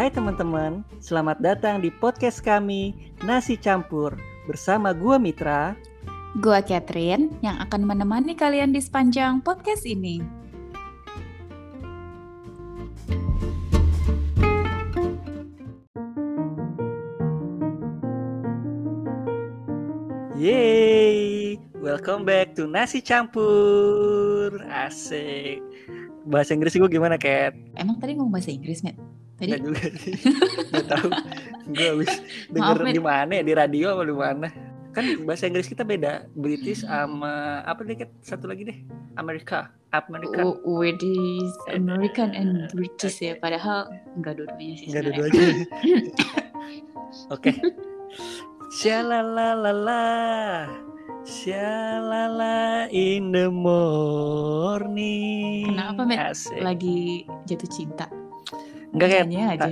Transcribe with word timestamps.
Hai 0.00 0.08
teman-teman, 0.08 0.80
selamat 0.96 1.44
datang 1.44 1.84
di 1.84 1.92
podcast 1.92 2.40
kami 2.40 3.12
Nasi 3.20 3.52
Campur 3.52 4.16
bersama 4.48 4.96
gua 4.96 5.20
Mitra. 5.20 5.76
Gua 6.40 6.64
Catherine 6.64 7.28
yang 7.44 7.60
akan 7.60 7.84
menemani 7.84 8.32
kalian 8.32 8.72
di 8.72 8.80
sepanjang 8.80 9.44
podcast 9.44 9.84
ini. 9.84 10.24
Yeay, 20.40 21.60
welcome 21.76 22.24
back 22.24 22.56
to 22.56 22.64
Nasi 22.64 23.04
Campur. 23.04 24.64
Asik. 24.64 25.60
Bahasa 26.24 26.56
Inggris 26.56 26.72
gue 26.72 26.88
gimana, 26.88 27.20
Kat? 27.20 27.52
Emang 27.76 28.00
tadi 28.00 28.16
ngomong 28.16 28.40
bahasa 28.40 28.48
Inggris, 28.48 28.80
Matt? 28.80 29.19
Tadi 29.40 29.48
Enggak 29.48 29.60
juga 29.64 29.88
sih. 29.96 30.14
Enggak 30.68 30.86
tahu. 30.86 31.08
Gue 31.70 31.86
habis 31.88 32.12
denger 32.52 32.78
di 32.86 33.00
mana 33.00 33.32
ya, 33.32 33.42
di 33.42 33.54
radio 33.56 33.96
apa 33.96 34.04
di 34.04 34.12
mana. 34.12 34.48
Kan 34.90 35.04
bahasa 35.22 35.46
Inggris 35.46 35.64
kita 35.64 35.80
beda. 35.80 36.26
British 36.34 36.82
sama 36.82 37.62
apa 37.62 37.80
deh, 37.82 37.96
Kat? 37.96 38.10
Satu 38.20 38.44
lagi 38.44 38.68
deh. 38.68 38.78
Amerika. 39.16 39.70
Amerika. 39.90 40.44
W- 40.44 40.60
British, 40.76 41.50
American 41.70 42.30
and 42.30 42.68
British 42.70 43.18
ya. 43.18 43.34
Padahal 43.34 43.88
enggak 44.14 44.36
dua-duanya 44.36 44.74
sih 44.76 44.86
Enggak 44.86 45.02
ada 45.02 45.10
sebenarnya. 45.10 45.32
dua 45.32 45.48
aja. 45.48 45.64
Oke. 47.34 47.50
Shalalalala. 48.70 50.04
Shalala 51.20 52.88
in 52.90 53.30
the 53.30 53.46
morning. 54.50 54.98
Kenapa, 55.70 56.02
Met? 56.02 56.18
Asik. 56.34 56.58
Lagi 56.58 57.26
jatuh 57.46 57.70
cinta. 57.70 58.06
Enggak 58.90 59.08
kayak 59.08 59.26
Nyanyi 59.26 59.46
aja. 59.48 59.70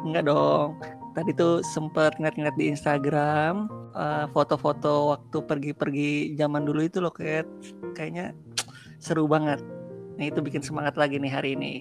enggak 0.00 0.24
dong. 0.24 0.68
Tadi 1.10 1.30
tuh 1.34 1.58
sempet 1.66 2.14
ngeliat-ngeliat 2.16 2.54
di 2.54 2.70
Instagram 2.70 3.66
eh, 3.92 4.26
foto-foto 4.30 5.10
waktu 5.10 5.38
pergi-pergi 5.42 6.10
zaman 6.34 6.62
dulu 6.62 6.80
itu 6.80 7.02
loh 7.02 7.10
kayak 7.10 7.50
kayaknya 7.92 8.30
seru 8.96 9.26
banget. 9.26 9.58
Nah 10.16 10.24
itu 10.24 10.38
bikin 10.38 10.60
semangat 10.60 10.94
lagi 10.94 11.16
nih 11.16 11.32
hari 11.32 11.50
ini. 11.54 11.74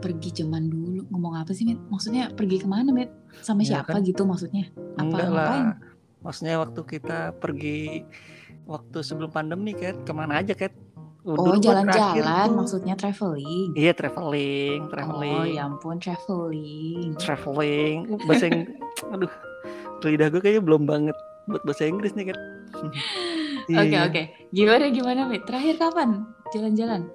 Pergi 0.00 0.42
zaman 0.42 0.68
dulu. 0.68 1.06
Ngomong 1.08 1.38
apa 1.38 1.52
sih, 1.52 1.64
Met? 1.64 1.78
Maksudnya 1.88 2.28
pergi 2.30 2.60
ke 2.60 2.68
mana, 2.68 2.90
Met? 2.90 3.08
Sama 3.40 3.62
Ya 3.62 3.80
siapa 3.80 3.96
kan. 3.96 4.04
gitu 4.04 4.24
maksudnya? 4.24 4.68
Apa 4.96 5.00
Enggak 5.00 5.28
ngapain? 5.28 5.32
lah. 5.32 5.64
Maksudnya 6.20 6.54
waktu 6.58 6.80
kita 6.82 7.18
pergi 7.36 7.80
waktu 8.64 8.98
sebelum 9.00 9.28
pandemi 9.28 9.72
Kat, 9.72 10.02
ke 10.02 10.12
mana 10.12 10.40
aja 10.40 10.52
Kat? 10.52 10.72
Oh, 11.24 11.40
Dulu 11.40 11.56
jalan-jalan 11.56 12.52
maksudnya 12.52 12.92
traveling. 12.94 13.72
Iya 13.72 13.96
traveling, 13.96 14.92
traveling, 14.92 15.32
Oh, 15.32 15.48
ya 15.48 15.64
ampun 15.64 15.96
traveling. 15.96 17.16
traveling. 17.16 18.20
Bahasa 18.28 18.44
Inggris, 18.44 18.76
aduh, 19.12 19.32
lidah 20.04 20.28
gue 20.28 20.40
kayaknya 20.44 20.60
belum 20.60 20.84
banget 20.84 21.16
buat 21.48 21.64
bahasa 21.64 21.88
Inggris 21.88 22.12
nih 22.12 22.28
Kat. 22.28 22.38
Oke 23.64 23.96
oke. 23.96 24.22
Gimana 24.52 24.92
gimana 24.92 25.20
Mit? 25.24 25.48
Terakhir 25.48 25.80
kapan 25.80 26.28
jalan-jalan? 26.52 27.08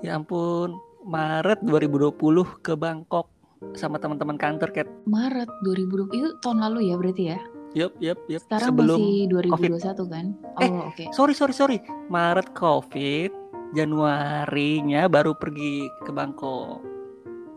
Ya 0.00 0.16
ampun, 0.16 0.80
Maret 1.04 1.60
2020 1.60 2.16
ke 2.64 2.72
Bangkok 2.72 3.28
sama 3.76 4.00
teman-teman 4.00 4.40
kantor 4.40 4.72
Kat. 4.72 4.88
Maret 5.04 5.52
2020 5.60 6.08
itu 6.14 6.30
tahun 6.40 6.64
lalu 6.64 6.88
ya 6.88 6.96
berarti 6.96 7.24
ya? 7.28 7.38
Yup, 7.74 7.92
yup, 7.98 8.18
yup. 8.30 8.38
Sekarang 8.46 8.70
Sebelum 8.70 8.98
masih 9.02 9.26
2021 9.74 10.06
kan? 10.06 10.26
Eh, 10.62 10.70
Oh 10.70 10.86
oke. 10.88 11.04
sorry 11.10 11.34
sorry 11.34 11.50
sorry 11.50 11.78
Maret 12.06 12.54
covid 12.54 13.34
Januarinya 13.74 15.10
baru 15.10 15.34
pergi 15.34 15.90
ke 16.06 16.14
Bangkok 16.14 16.78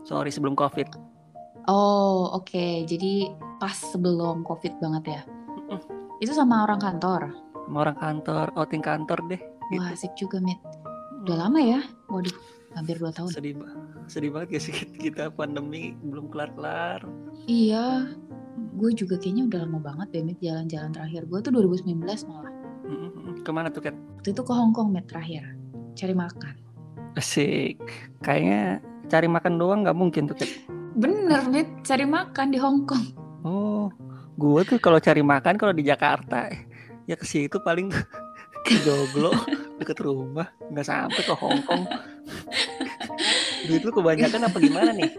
sorry 0.02 0.34
sebelum 0.34 0.58
covid 0.58 0.90
Oh 1.68 2.34
oke. 2.34 2.66
Jadi 2.82 3.28
pas 3.60 3.76
sebelum 3.76 4.42
covid 4.42 4.80
banget 4.80 5.04
ya? 5.14 5.20
Itu 6.18 6.32
sama 6.32 6.66
orang 6.66 6.80
kantor? 6.80 7.22
sama 7.68 7.84
orang 7.84 7.98
kantor 8.00 8.46
outing 8.56 8.80
kantor 8.80 9.20
deh 9.28 9.36
gitu. 9.68 9.76
Wah 9.76 9.92
asik 9.92 10.16
juga 10.16 10.40
Mit. 10.40 10.56
Udah 11.22 11.46
lama 11.46 11.60
ya? 11.60 11.84
Waduh 12.08 12.32
hampir 12.72 12.96
2 12.96 13.08
tahun. 13.10 13.30
sedih 13.30 13.54
sedih 14.06 14.30
banget 14.30 14.48
ya 14.56 14.60
sih 14.60 14.74
kita 15.04 15.30
pandemi 15.30 15.96
belum 16.00 16.28
kelar 16.28 16.52
kelar 16.52 17.00
Iya. 17.44 18.12
Gue 18.74 18.90
juga 18.92 19.16
kayaknya 19.16 19.48
udah 19.48 19.60
lama 19.64 19.78
banget 19.80 20.08
deh 20.12 20.22
Mit 20.22 20.38
jalan-jalan 20.38 20.90
terakhir. 20.92 21.24
Gue 21.24 21.38
tuh 21.40 21.50
2019 21.50 22.02
malah. 22.28 22.52
ke 23.38 23.50
mana 23.50 23.68
tuh 23.68 23.80
kan 23.80 23.94
Waktu 24.18 24.34
itu 24.34 24.42
ke 24.42 24.52
Hongkong 24.52 24.90
Mit 24.90 25.06
terakhir. 25.06 25.44
Cari 25.94 26.12
makan. 26.12 26.54
asik 27.14 27.80
kayaknya 28.20 28.78
cari 29.08 29.26
makan 29.26 29.56
doang 29.56 29.80
nggak 29.82 29.96
mungkin 29.96 30.28
tuh 30.28 30.36
kan 30.38 30.46
Bener 30.94 31.42
Mit, 31.48 31.66
cari 31.82 32.04
makan 32.04 32.46
di 32.50 32.58
Hongkong. 32.60 33.04
oh 33.42 33.88
gua 34.34 34.62
tuh 34.62 34.78
kalau 34.78 34.98
cari 34.98 35.18
makan 35.18 35.58
kalau 35.58 35.72
di 35.72 35.82
Jakarta 35.82 36.46
ya 37.04 37.16
ke 37.16 37.24
situ 37.24 37.58
paling 37.58 37.90
Joglo 38.84 39.32
deket 39.78 39.98
rumah 40.02 40.48
nggak 40.68 40.86
sampai 40.86 41.22
ke 41.22 41.34
Hongkong 41.34 41.84
duit 43.68 43.82
lu 43.82 43.90
kebanyakan 43.92 44.48
apa 44.48 44.56
gimana 44.60 44.90
nih 44.92 45.12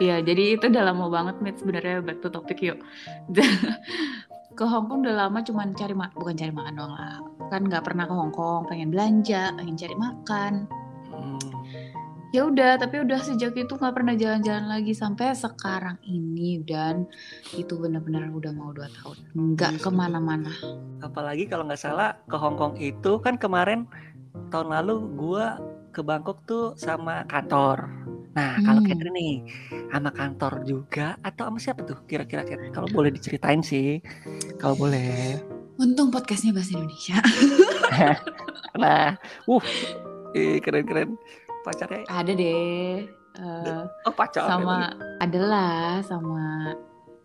Iya, 0.00 0.18
jadi 0.18 0.58
itu 0.58 0.66
udah 0.66 0.82
lama 0.90 1.06
banget, 1.06 1.38
Mit. 1.38 1.62
Sebenarnya 1.62 2.02
back 2.02 2.18
to 2.24 2.28
topic 2.32 2.58
yuk. 2.58 2.82
ke 4.58 4.64
Hongkong 4.66 5.06
udah 5.06 5.14
lama 5.26 5.38
cuman 5.46 5.78
cari 5.78 5.94
ma 5.94 6.10
bukan 6.10 6.34
cari 6.34 6.50
makan 6.50 6.74
doang 6.74 6.94
lah. 6.98 7.22
Kan 7.54 7.70
nggak 7.70 7.86
pernah 7.86 8.10
ke 8.10 8.14
Hongkong, 8.16 8.66
pengen 8.66 8.90
belanja, 8.90 9.54
pengen 9.54 9.78
cari 9.78 9.94
makan. 9.94 10.52
Hmm. 11.12 11.61
Ya 12.32 12.48
udah, 12.48 12.80
tapi 12.80 13.04
udah 13.04 13.20
sejak 13.20 13.52
itu 13.54 13.76
nggak 13.76 13.92
pernah 13.92 14.16
jalan-jalan 14.16 14.64
lagi 14.64 14.96
sampai 14.96 15.36
sekarang 15.36 16.00
ini 16.02 16.64
dan 16.64 17.04
itu 17.52 17.76
benar-benar 17.76 18.32
udah 18.32 18.52
mau 18.56 18.72
dua 18.72 18.88
tahun. 18.88 19.16
Nggak 19.36 19.72
Yes. 19.76 19.82
ke 19.84 19.90
mana-mana. 19.92 20.52
apalagi 21.02 21.44
kalau 21.44 21.66
nggak 21.66 21.82
salah 21.82 22.14
ke 22.24 22.36
Hong 22.38 22.54
Kong 22.54 22.78
itu 22.78 23.18
kan 23.20 23.34
kemarin 23.36 23.84
tahun 24.48 24.70
lalu 24.70 25.12
gua 25.12 25.58
ke 25.90 26.00
Bangkok 26.00 26.40
tuh 26.46 26.72
sama 26.78 27.26
kantor. 27.26 27.90
Nah 28.32 28.56
kalau 28.62 28.80
Hmm. 28.80 28.88
Catherine 28.88 29.12
nih 29.12 29.34
sama 29.90 30.08
kantor 30.08 30.52
juga 30.64 31.18
atau 31.20 31.50
sama 31.50 31.58
siapa 31.60 31.84
tuh 31.84 32.00
kira-kira? 32.06 32.46
Kalau 32.72 32.88
boleh 32.88 33.12
diceritain 33.12 33.60
sih, 33.60 34.00
kalau 34.56 34.72
boleh. 34.78 35.36
Untung 35.76 36.08
podcastnya 36.08 36.56
bahasa 36.56 36.80
Indonesia. 36.80 37.18
Nah, 38.72 39.12
uh, 39.44 39.60
eh, 40.32 40.56
keren-keren 40.64 41.20
pacarnya. 41.62 42.02
Ada 42.06 42.32
deh. 42.32 43.06
eh, 43.32 43.82
Oh 44.04 44.12
pacar. 44.12 44.44
sama 44.44 44.92
adalah 45.18 46.02
sama 46.02 46.74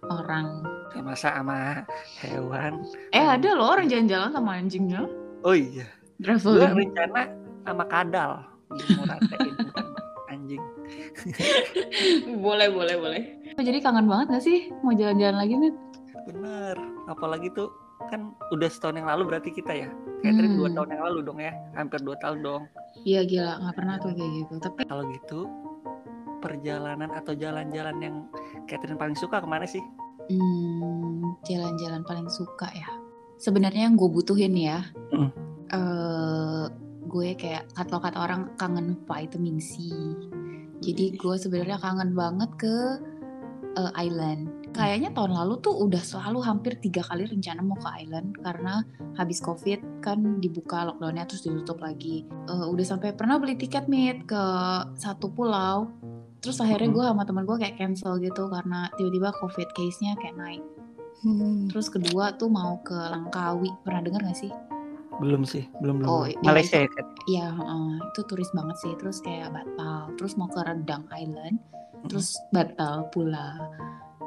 orang 0.08 0.64
Ya, 0.96 1.03
masa 1.03 1.36
sama 1.36 1.84
hewan. 2.24 2.80
Eh 3.12 3.22
ada 3.22 3.50
loh 3.53 3.70
orang 3.70 3.86
jalan-jalan 3.86 4.31
sama 4.31 4.56
anjingnya. 4.56 5.03
Oh 5.44 5.53
iya. 5.53 5.86
Gue 6.18 6.34
Traveling. 6.34 6.90
rencana 6.90 7.22
sama 7.62 7.84
kadal. 7.86 8.31
Anjing. 10.31 10.64
boleh 12.44 12.68
boleh 12.69 12.96
boleh. 12.98 13.22
Jadi 13.58 13.78
kangen 13.80 14.08
banget 14.08 14.25
gak 14.31 14.44
sih 14.44 14.72
mau 14.81 14.94
jalan-jalan 14.94 15.38
lagi 15.38 15.54
nih? 15.56 15.74
Bener, 16.25 16.75
apalagi 17.06 17.48
tuh 17.52 17.69
kan 18.08 18.22
udah 18.50 18.69
setahun 18.69 18.96
yang 18.96 19.09
lalu 19.09 19.24
berarti 19.28 19.50
kita 19.52 19.74
ya. 19.74 19.90
Catherine 20.22 20.56
dua 20.56 20.69
Hmm. 20.69 20.78
tahun 20.78 20.90
yang 20.94 21.03
lalu 21.06 21.19
dong 21.24 21.40
ya, 21.40 21.52
hampir 21.74 22.00
dua 22.00 22.16
tahun 22.18 22.40
dong. 22.41 22.63
Iya 23.03 23.22
gila 23.24 23.53
nggak 23.59 23.75
pernah 23.75 23.96
tuh 23.97 24.12
kayak 24.13 24.31
gitu. 24.38 24.53
Tapi 24.59 24.80
Kalau 24.85 25.03
gitu 25.12 25.40
perjalanan 26.38 27.09
atau 27.12 27.34
jalan-jalan 27.34 27.97
yang 27.97 28.16
Catherine 28.66 28.97
paling 28.97 29.16
suka 29.16 29.41
ke 29.41 29.47
mana 29.47 29.66
sih? 29.66 29.81
hmm, 30.28 31.40
jalan-jalan 31.44 32.03
paling 32.03 32.28
suka 32.28 32.68
ya. 32.72 32.90
Sebenarnya 33.38 33.88
yang 33.88 33.96
gue 33.96 34.09
butuhin 34.09 34.53
ya. 34.53 34.81
Hmm. 35.12 35.30
eh 35.68 36.66
gue 37.07 37.30
kayak 37.36 37.72
kalau 37.74 38.00
kata 38.00 38.18
orang 38.19 38.51
kangen 38.56 38.95
vitamin 39.04 39.57
C. 39.57 39.80
Jadi 40.80 41.16
gue 41.16 41.36
sebenarnya 41.36 41.80
kangen 41.80 42.12
banget 42.13 42.51
ke 42.60 42.75
eh, 43.75 43.92
island. 43.98 44.51
Kayaknya 44.77 45.09
tahun 45.18 45.33
lalu 45.33 45.53
tuh 45.65 45.74
udah 45.74 45.97
selalu 46.06 46.39
hampir 46.45 46.77
tiga 46.77 47.01
kali 47.01 47.25
rencana 47.25 47.65
mau 47.65 47.81
ke 47.81 47.89
island 48.06 48.38
karena 48.45 48.85
habis 49.18 49.41
covid 49.41 49.81
kan 50.06 50.38
dibuka 50.38 50.85
lockdownnya 50.85 51.25
terus 51.25 51.50
ditutup 51.50 51.81
lagi. 51.81 52.29
Eh, 52.29 52.65
udah 52.69 52.85
sampai 52.85 53.18
pernah 53.18 53.41
beli 53.41 53.57
tiket 53.57 53.89
meet 53.89 54.29
ke 54.29 54.44
satu 55.01 55.33
pulau. 55.33 55.89
Terus 56.45 56.62
akhirnya 56.62 56.94
gue 56.94 57.03
sama 57.09 57.25
temen 57.25 57.50
gue 57.50 57.57
kayak 57.57 57.81
cancel 57.81 58.21
gitu 58.21 58.45
karena 58.53 58.85
tiba-tiba 59.01 59.33
covid 59.41 59.65
case-nya 59.74 60.13
kayak 60.21 60.38
naik. 60.38 60.63
Terus 61.74 61.89
kedua 61.89 62.38
tuh 62.38 62.47
mau 62.47 62.77
ke 62.85 62.94
Langkawi. 62.94 63.74
Pernah 63.81 64.01
dengar 64.06 64.21
gak 64.29 64.38
sih? 64.38 64.53
Belum 65.18 65.41
sih, 65.41 65.65
belum 65.81 66.06
belum. 66.06 66.07
Oh, 66.07 66.24
iya, 66.29 66.38
Malaysia 66.45 66.77
ya, 66.85 66.89
Kat? 66.94 67.06
Iya, 67.25 67.50
heeh, 67.50 67.89
itu 68.13 68.21
turis 68.29 68.53
banget 68.53 68.77
sih. 68.85 68.94
Terus 69.01 69.18
kayak 69.25 69.50
batal, 69.50 70.13
terus 70.13 70.38
mau 70.38 70.45
ke 70.45 70.62
Redang 70.62 71.09
Island, 71.09 71.57
terus 72.06 72.38
batal 72.53 73.09
pula. 73.09 73.57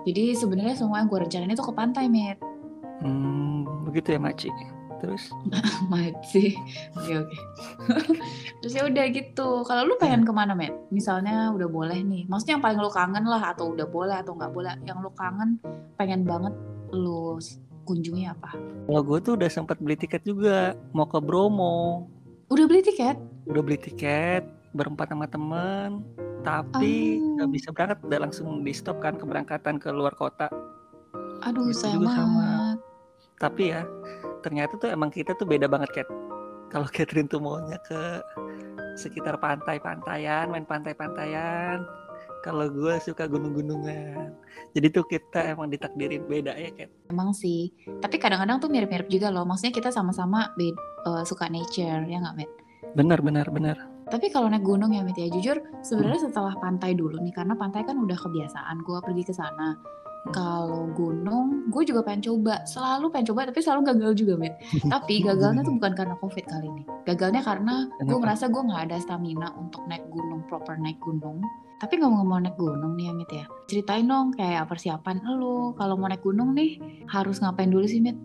Jadi 0.06 0.32
sebenarnya 0.32 0.75
semua 0.75 1.00
yang 1.00 1.08
gue 1.08 1.20
rencanain 1.20 1.50
itu 1.50 1.61
ke 1.61 1.73
pantai, 1.73 2.08
Met. 2.08 2.38
Hmm, 3.00 3.64
begitu 3.85 4.12
ya 4.12 4.20
Maci. 4.20 4.50
terus 5.00 5.32
Masih. 5.93 6.52
Oke 6.93 7.25
oke. 7.25 7.37
Terus 8.61 8.73
ya 8.76 8.85
udah 8.85 9.05
gitu. 9.08 9.64
Kalau 9.64 9.88
lu 9.88 9.97
pengen 9.97 10.29
ke 10.29 10.32
mana, 10.32 10.52
Met? 10.52 10.76
Misalnya 10.93 11.49
udah 11.56 11.73
boleh 11.73 12.05
nih. 12.05 12.29
Maksudnya 12.29 12.61
yang 12.61 12.64
paling 12.64 12.76
lu 12.76 12.93
kangen 12.93 13.25
lah 13.25 13.56
atau 13.56 13.73
udah 13.73 13.88
boleh 13.88 14.20
atau 14.20 14.37
nggak 14.37 14.52
boleh. 14.52 14.76
Yang 14.85 14.99
lu 15.00 15.11
kangen 15.17 15.56
pengen 15.97 16.29
banget 16.29 16.52
lu 16.93 17.41
kunjungi 17.81 18.29
apa? 18.29 18.55
kalau 18.87 19.02
gue 19.02 19.19
tuh 19.19 19.32
udah 19.35 19.50
sempat 19.50 19.81
beli 19.81 19.97
tiket 19.97 20.23
juga 20.23 20.75
mau 20.93 21.06
ke 21.06 21.19
Bromo 21.19 22.06
Udah 22.47 22.67
beli 22.67 22.82
tiket? 22.82 23.19
udah 23.47 23.62
beli 23.62 23.79
tiket 23.79 24.47
berempat 24.70 25.11
sama 25.11 25.26
temen 25.26 26.02
tapi 26.41 26.93
nggak 27.37 27.45
Ah. 27.45 27.53
bisa 27.53 27.69
berangkat 27.71 27.99
udah 28.03 28.19
langsung 28.21 28.49
di 28.61 28.73
stop 28.73 28.99
kan 28.99 29.15
keberangkatan 29.15 29.77
ke 29.77 29.89
luar 29.89 30.13
kota 30.13 30.49
Aduh, 31.41 31.69
Gitu 31.69 31.81
sayang 31.81 32.01
juga 32.01 32.13
sama. 32.13 32.29
banget. 32.37 32.77
tapi 33.37 33.63
ya 33.69 33.83
ternyata 34.39 34.77
tuh 34.77 34.89
emang 34.89 35.09
kita 35.09 35.33
tuh 35.33 35.45
beda 35.45 35.65
banget 35.65 35.89
Kat 35.95 36.09
kalau 36.69 36.85
Catherine 36.95 37.25
tuh 37.25 37.41
maunya 37.41 37.81
ke 37.81 38.21
sekitar 38.95 39.37
pantai-pantaian 39.37 40.47
main 40.47 40.65
pantai-pantaian 40.65 41.81
kalau 42.41 42.69
gue 42.69 42.95
suka 42.99 43.25
gunung-gunungan 43.25 44.33
jadi 44.73 44.87
tuh 44.91 45.05
kita 45.05 45.53
emang 45.53 45.69
ditakdirin 45.69 46.25
beda 46.25 46.53
ya 46.53 46.69
Kat 46.71 46.89
Emang 47.09 47.33
sih. 47.33 47.69
Tapi 47.99 48.17
kadang-kadang 48.17 48.61
tuh 48.61 48.69
mirip-mirip 48.69 49.09
juga 49.09 49.29
loh. 49.29 49.43
Maksudnya 49.43 49.73
kita 49.73 49.91
sama-sama 49.91 50.53
eh, 50.57 51.25
suka 51.25 51.49
nature, 51.49 52.05
ya 52.05 52.17
nggak, 52.19 52.37
Met? 52.37 52.51
benar 52.91 53.19
benar 53.21 53.47
benar 53.49 53.77
Tapi 54.11 54.27
kalau 54.35 54.51
naik 54.51 54.67
gunung 54.67 54.91
ya, 54.91 55.07
Mit 55.07 55.15
ya, 55.15 55.31
jujur 55.31 55.62
sebenarnya 55.87 56.27
setelah 56.27 56.59
pantai 56.59 56.99
dulu 56.99 57.23
nih, 57.23 57.31
karena 57.31 57.55
pantai 57.55 57.87
kan 57.87 57.95
udah 57.95 58.19
kebiasaan 58.19 58.83
gue 58.83 58.99
pergi 58.99 59.23
ke 59.23 59.31
sana. 59.31 59.79
Kalau 60.37 60.93
gunung, 60.93 61.73
gue 61.73 61.83
juga 61.89 62.05
pengen 62.05 62.29
coba, 62.29 62.61
selalu 62.69 63.09
pengen 63.09 63.33
coba, 63.33 63.49
tapi 63.49 63.65
selalu 63.65 63.81
gagal 63.89 64.12
juga, 64.21 64.35
Mit. 64.37 64.53
Tapi 64.93 65.25
gagalnya 65.25 65.65
tuh 65.65 65.81
bukan 65.81 65.97
karena 65.97 66.15
covid 66.21 66.45
kali 66.45 66.67
ini. 66.69 66.83
Gagalnya 67.09 67.41
karena 67.41 67.89
gue 68.05 68.19
merasa 68.21 68.51
gue 68.53 68.61
nggak 68.61 68.83
ada 68.91 68.97
stamina 69.01 69.49
untuk 69.57 69.81
naik 69.89 70.05
gunung, 70.12 70.45
proper 70.45 70.77
naik 70.77 71.01
gunung. 71.01 71.41
Tapi 71.81 71.97
nggak 71.97 72.12
mau 72.12 72.37
naik 72.37 72.59
gunung 72.61 73.01
nih 73.01 73.09
ya, 73.09 73.12
Mit 73.17 73.31
ya. 73.33 73.45
Ceritain 73.65 74.05
dong 74.05 74.37
kayak 74.37 74.69
persiapan 74.69 75.25
lu. 75.41 75.73
Kalau 75.81 75.97
mau 75.97 76.11
naik 76.11 76.21
gunung 76.21 76.53
nih, 76.53 76.77
harus 77.09 77.41
ngapain 77.41 77.73
dulu 77.73 77.89
sih, 77.89 78.05
Mit? 78.05 78.19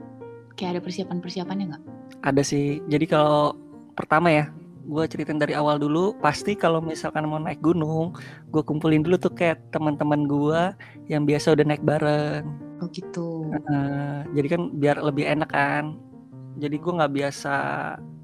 Kayak 0.60 0.76
ada 0.76 0.82
persiapan-persiapannya 0.84 1.66
nggak? 1.72 1.84
Ada 2.28 2.44
sih. 2.44 2.84
Jadi 2.92 3.06
kalau 3.08 3.56
pertama 3.96 4.36
ya, 4.36 4.52
gue 4.86 5.04
ceritain 5.10 5.42
dari 5.42 5.58
awal 5.58 5.82
dulu. 5.82 6.14
Pasti 6.22 6.54
kalau 6.54 6.80
misalkan 6.80 7.26
mau 7.26 7.42
naik 7.42 7.60
gunung, 7.60 8.14
gue 8.54 8.62
kumpulin 8.62 9.02
dulu 9.02 9.18
tuh 9.18 9.34
kayak 9.34 9.74
teman-teman 9.74 10.30
gue 10.30 10.62
yang 11.10 11.26
biasa 11.26 11.58
udah 11.58 11.66
naik 11.66 11.82
bareng. 11.82 12.46
Oh 12.80 12.88
gitu. 12.94 13.50
Eh, 13.52 14.20
jadi 14.38 14.48
kan 14.58 14.62
biar 14.78 15.02
lebih 15.02 15.26
enak 15.26 15.50
kan. 15.50 15.98
Jadi 16.62 16.76
gue 16.78 16.92
nggak 16.94 17.14
biasa 17.14 17.54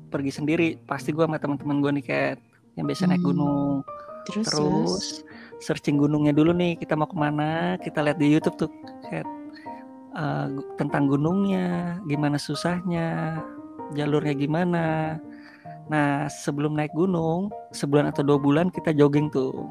pergi 0.08 0.31
sendiri. 0.31 0.68
Pasti 0.86 1.10
gue 1.12 1.25
sama 1.25 1.42
teman-teman 1.42 1.81
gue 1.81 1.92
nih 2.00 2.06
kayak 2.06 2.34
yang 2.78 2.86
biasa 2.88 3.10
naik 3.10 3.19
Hmm. 3.25 3.30
gunung. 3.34 3.75
Terus, 4.30 4.46
terus. 4.48 5.06
Searching 5.62 5.98
gunungnya 5.98 6.31
dulu 6.31 6.54
nih. 6.54 6.78
Kita 6.78 6.94
mau 6.94 7.10
ke 7.10 7.18
mana? 7.18 7.75
Kita 7.81 8.06
lihat 8.06 8.22
di 8.22 8.30
YouTube 8.30 8.56
tuh 8.58 8.69
kayak 9.10 9.25
gu- 10.52 10.68
tentang 10.75 11.08
gunungnya, 11.08 11.98
gimana 12.06 12.36
susahnya, 12.36 13.40
jalurnya 13.96 14.36
gimana. 14.36 14.86
Nah 15.88 16.30
sebelum 16.30 16.75
naik 16.75 16.94
gunung, 16.94 17.50
sebulan 17.72 18.12
atau 18.12 18.22
dua 18.22 18.38
bulan 18.38 18.69
kita 18.69 18.92
jogging 18.92 19.31
tuh, 19.31 19.66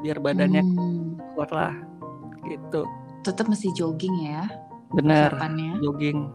biar 0.00 0.18
badannya 0.18 0.62
Hmm, 0.62 1.18
kuat 1.34 1.50
lah, 1.50 1.74
gitu. 2.46 2.86
tetap 3.20 3.50
mesti 3.50 3.74
jogging 3.74 4.14
ya 4.22 4.46
Bener, 4.94 5.34
jogging. 5.82 6.30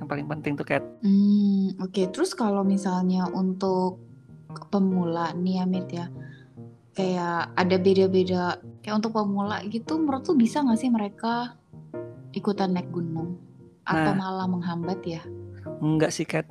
Yang 0.00 0.08
paling 0.08 0.26
penting 0.26 0.52
tuh 0.56 0.64
kayak 0.64 0.82
Hmm, 1.04 1.76
oke. 1.78 2.02
Terus 2.10 2.32
kalau 2.32 2.64
misalnya 2.64 3.28
untuk 3.28 4.00
pemula 4.72 5.36
nih 5.36 5.60
ya, 5.60 5.64
Mit 5.68 5.88
ya, 5.92 6.08
kayak 6.96 7.52
ada 7.54 7.76
beda-beda. 7.76 8.56
Kayak 8.80 9.04
untuk 9.04 9.12
pemula 9.16 9.60
gitu, 9.68 10.00
menurut 10.00 10.24
lu 10.28 10.34
bisa 10.40 10.64
nggak 10.64 10.80
sih 10.80 10.88
mereka 10.88 11.54
ikutan 12.32 12.72
naik 12.72 12.88
gunung? 12.88 13.36
Atau 13.84 14.16
Nah. 14.16 14.16
malah 14.16 14.48
menghambat 14.48 15.00
ya? 15.04 15.20
enggak 15.84 16.08
sih 16.08 16.24
Kat. 16.24 16.48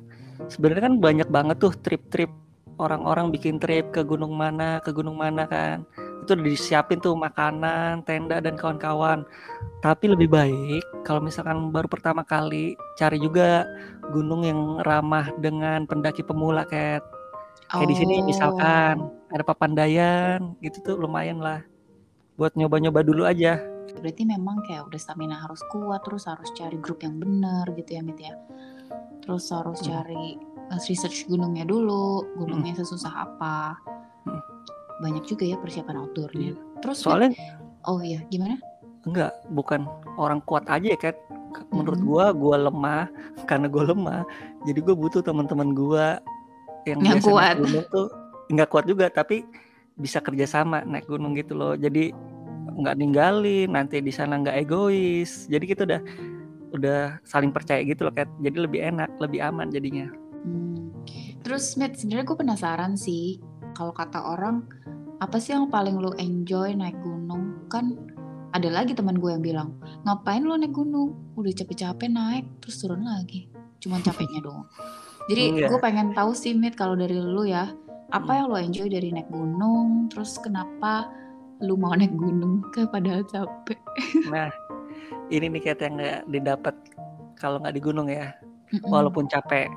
Sebenarnya 0.50 0.82
kan 0.90 0.94
banyak 0.98 1.28
banget 1.30 1.56
tuh 1.62 1.72
trip-trip 1.78 2.30
orang-orang 2.78 3.30
bikin 3.30 3.62
trip 3.62 3.94
ke 3.94 4.02
gunung 4.02 4.34
mana, 4.34 4.82
ke 4.82 4.90
gunung 4.90 5.14
mana 5.18 5.46
kan. 5.46 5.86
Itu 6.24 6.34
udah 6.34 6.44
disiapin 6.44 6.98
tuh 6.98 7.14
makanan, 7.14 8.02
tenda 8.02 8.40
dan 8.40 8.58
kawan-kawan. 8.58 9.22
Tapi 9.84 10.10
lebih 10.10 10.32
baik 10.32 10.82
kalau 11.04 11.20
misalkan 11.20 11.70
baru 11.70 11.86
pertama 11.86 12.24
kali 12.24 12.74
cari 12.96 13.20
juga 13.20 13.68
gunung 14.10 14.42
yang 14.42 14.80
ramah 14.82 15.30
dengan 15.38 15.84
pendaki 15.84 16.24
pemula 16.24 16.64
Kat. 16.64 17.04
Kayak 17.70 17.88
di 17.90 17.96
sini 17.96 18.14
Oh. 18.20 18.26
misalkan 18.28 18.94
ada 19.32 19.44
Papandayan, 19.44 20.54
gitu 20.62 20.78
tuh 20.84 20.96
lumayan 21.00 21.40
lah. 21.42 21.64
Buat 22.34 22.58
nyoba-nyoba 22.58 23.06
dulu 23.06 23.22
aja. 23.26 23.58
Berarti 23.94 24.26
memang 24.26 24.64
kayak 24.66 24.90
udah 24.90 25.00
stamina 25.00 25.38
harus 25.38 25.62
kuat, 25.70 26.02
terus 26.02 26.26
harus 26.26 26.50
cari 26.58 26.76
grup 26.80 27.02
yang 27.02 27.18
benar 27.20 27.70
gitu 27.78 27.94
ya, 27.94 28.02
Mit 28.02 28.18
ya. 28.18 28.34
Terus 29.20 29.44
harus 29.48 29.80
Hmm. 29.80 29.88
cari 29.90 30.36
uh, 30.68 30.80
research 30.84 31.24
gunungnya 31.26 31.64
dulu, 31.64 32.24
gunungnya 32.36 32.76
sesusah 32.76 33.12
apa. 33.24 33.76
Hmm. 34.24 34.42
Banyak 35.00 35.24
juga 35.24 35.44
ya 35.44 35.56
persiapan 35.56 35.96
outdoornya. 36.00 36.52
Iya. 36.52 36.56
Terus 36.80 36.96
Soalnya 37.00 37.30
oh 37.84 38.00
iya, 38.00 38.20
gimana? 38.28 38.56
enggak, 39.04 39.32
bukan 39.48 39.84
orang 40.16 40.40
kuat 40.42 40.64
aja 40.66 40.88
ya 40.88 40.96
Kat. 40.96 41.16
Menurut 41.70 42.00
Mhm. 42.00 42.06
gua, 42.06 42.24
gua 42.32 42.56
lemah. 42.58 43.04
Karena 43.48 43.68
gua 43.68 43.84
lemah, 43.86 44.22
jadi 44.64 44.80
gua 44.80 44.94
butuh 44.94 45.20
teman-teman 45.20 45.70
gua 45.70 46.18
yang 46.84 47.00
Yang 47.00 47.20
biasa 47.20 47.28
kuat. 47.30 47.54
gunung 47.58 47.84
tuh 47.88 48.06
nggak 48.46 48.68
kuat 48.68 48.84
juga, 48.84 49.06
tapi 49.08 49.44
bisa 49.94 50.18
kerjasama 50.18 50.82
naik 50.82 51.06
gunung 51.06 51.32
gitu 51.32 51.54
loh. 51.54 51.72
Jadi 51.74 52.12
nggak 52.74 52.96
ninggalin, 52.98 53.70
nanti 53.70 54.00
di 54.00 54.10
sana 54.10 54.36
nggak 54.36 54.56
egois. 54.58 55.46
Jadi 55.46 55.64
kita 55.64 55.84
udah 55.84 56.00
udah 56.74 57.22
saling 57.22 57.54
percaya 57.54 57.80
gitu 57.86 58.04
loh 58.04 58.14
Kat. 58.14 58.26
Jadi 58.42 58.58
lebih 58.58 58.80
enak, 58.82 59.14
lebih 59.22 59.40
aman 59.40 59.70
jadinya. 59.70 60.10
Hmm. 60.44 60.90
Terus 61.46 61.76
Mit, 61.78 61.94
sebenarnya 61.96 62.26
gue 62.26 62.38
penasaran 62.40 62.92
sih, 62.98 63.38
kalau 63.76 63.92
kata 63.94 64.18
orang, 64.18 64.66
apa 65.22 65.38
sih 65.38 65.54
yang 65.54 65.70
paling 65.70 65.96
lu 65.96 66.10
enjoy 66.18 66.74
naik 66.74 66.96
gunung? 67.00 67.68
Kan 67.70 67.94
ada 68.50 68.68
lagi 68.70 68.96
teman 68.96 69.20
gue 69.20 69.30
yang 69.30 69.44
bilang, 69.44 69.68
ngapain 70.02 70.42
lu 70.42 70.56
naik 70.56 70.72
gunung? 70.72 71.14
Udah 71.38 71.52
capek-capek 71.52 72.10
naik, 72.10 72.44
terus 72.64 72.80
turun 72.80 73.04
lagi. 73.04 73.46
Cuman 73.78 74.00
capeknya 74.00 74.40
doang. 74.40 74.64
Jadi 75.28 75.64
Iya. 75.64 75.68
gue 75.72 75.80
pengen 75.80 76.12
tahu 76.12 76.32
sih 76.36 76.52
Mit, 76.56 76.76
kalau 76.76 76.96
dari 76.96 77.16
lu 77.16 77.44
ya, 77.44 77.72
apa 78.12 78.30
Hmm. 78.30 78.38
yang 78.40 78.46
lu 78.48 78.56
enjoy 78.60 78.86
dari 78.88 79.08
naik 79.12 79.28
gunung? 79.28 80.08
Terus 80.08 80.40
kenapa 80.40 81.08
lu 81.60 81.76
mau 81.76 81.92
naik 81.92 82.12
gunung? 82.16 82.64
Kayak 82.72 82.92
padahal 82.92 83.22
capek. 83.28 83.80
Nah, 84.32 84.48
ini 85.32 85.46
nih 85.48 85.62
Kat 85.62 85.80
yang 85.84 85.94
nggak 86.00 86.18
didapat 86.28 86.74
kalau 87.38 87.60
nggak 87.60 87.74
di 87.76 87.82
gunung 87.82 88.08
ya. 88.08 88.34
Walaupun 88.84 89.28
capek. 89.30 89.68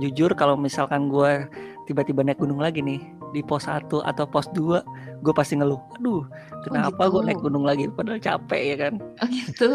Jujur 0.00 0.32
kalau 0.36 0.56
misalkan 0.60 1.08
gue 1.08 1.48
tiba-tiba 1.86 2.20
naik 2.26 2.42
gunung 2.42 2.58
lagi 2.60 2.82
nih 2.82 3.00
di 3.30 3.40
pos 3.46 3.64
1 3.70 3.86
atau 3.88 4.24
pos 4.26 4.50
2 4.52 4.82
gue 5.22 5.32
pasti 5.34 5.54
ngeluh 5.56 5.78
aduh 5.96 6.26
kenapa 6.66 7.06
gue 7.08 7.22
gitu? 7.22 7.26
naik 7.30 7.40
gunung 7.40 7.64
lagi 7.64 7.86
padahal 7.90 8.18
capek 8.20 8.62
ya 8.74 8.76
kan 8.76 8.94
Oh 9.22 9.28
gitu. 9.30 9.70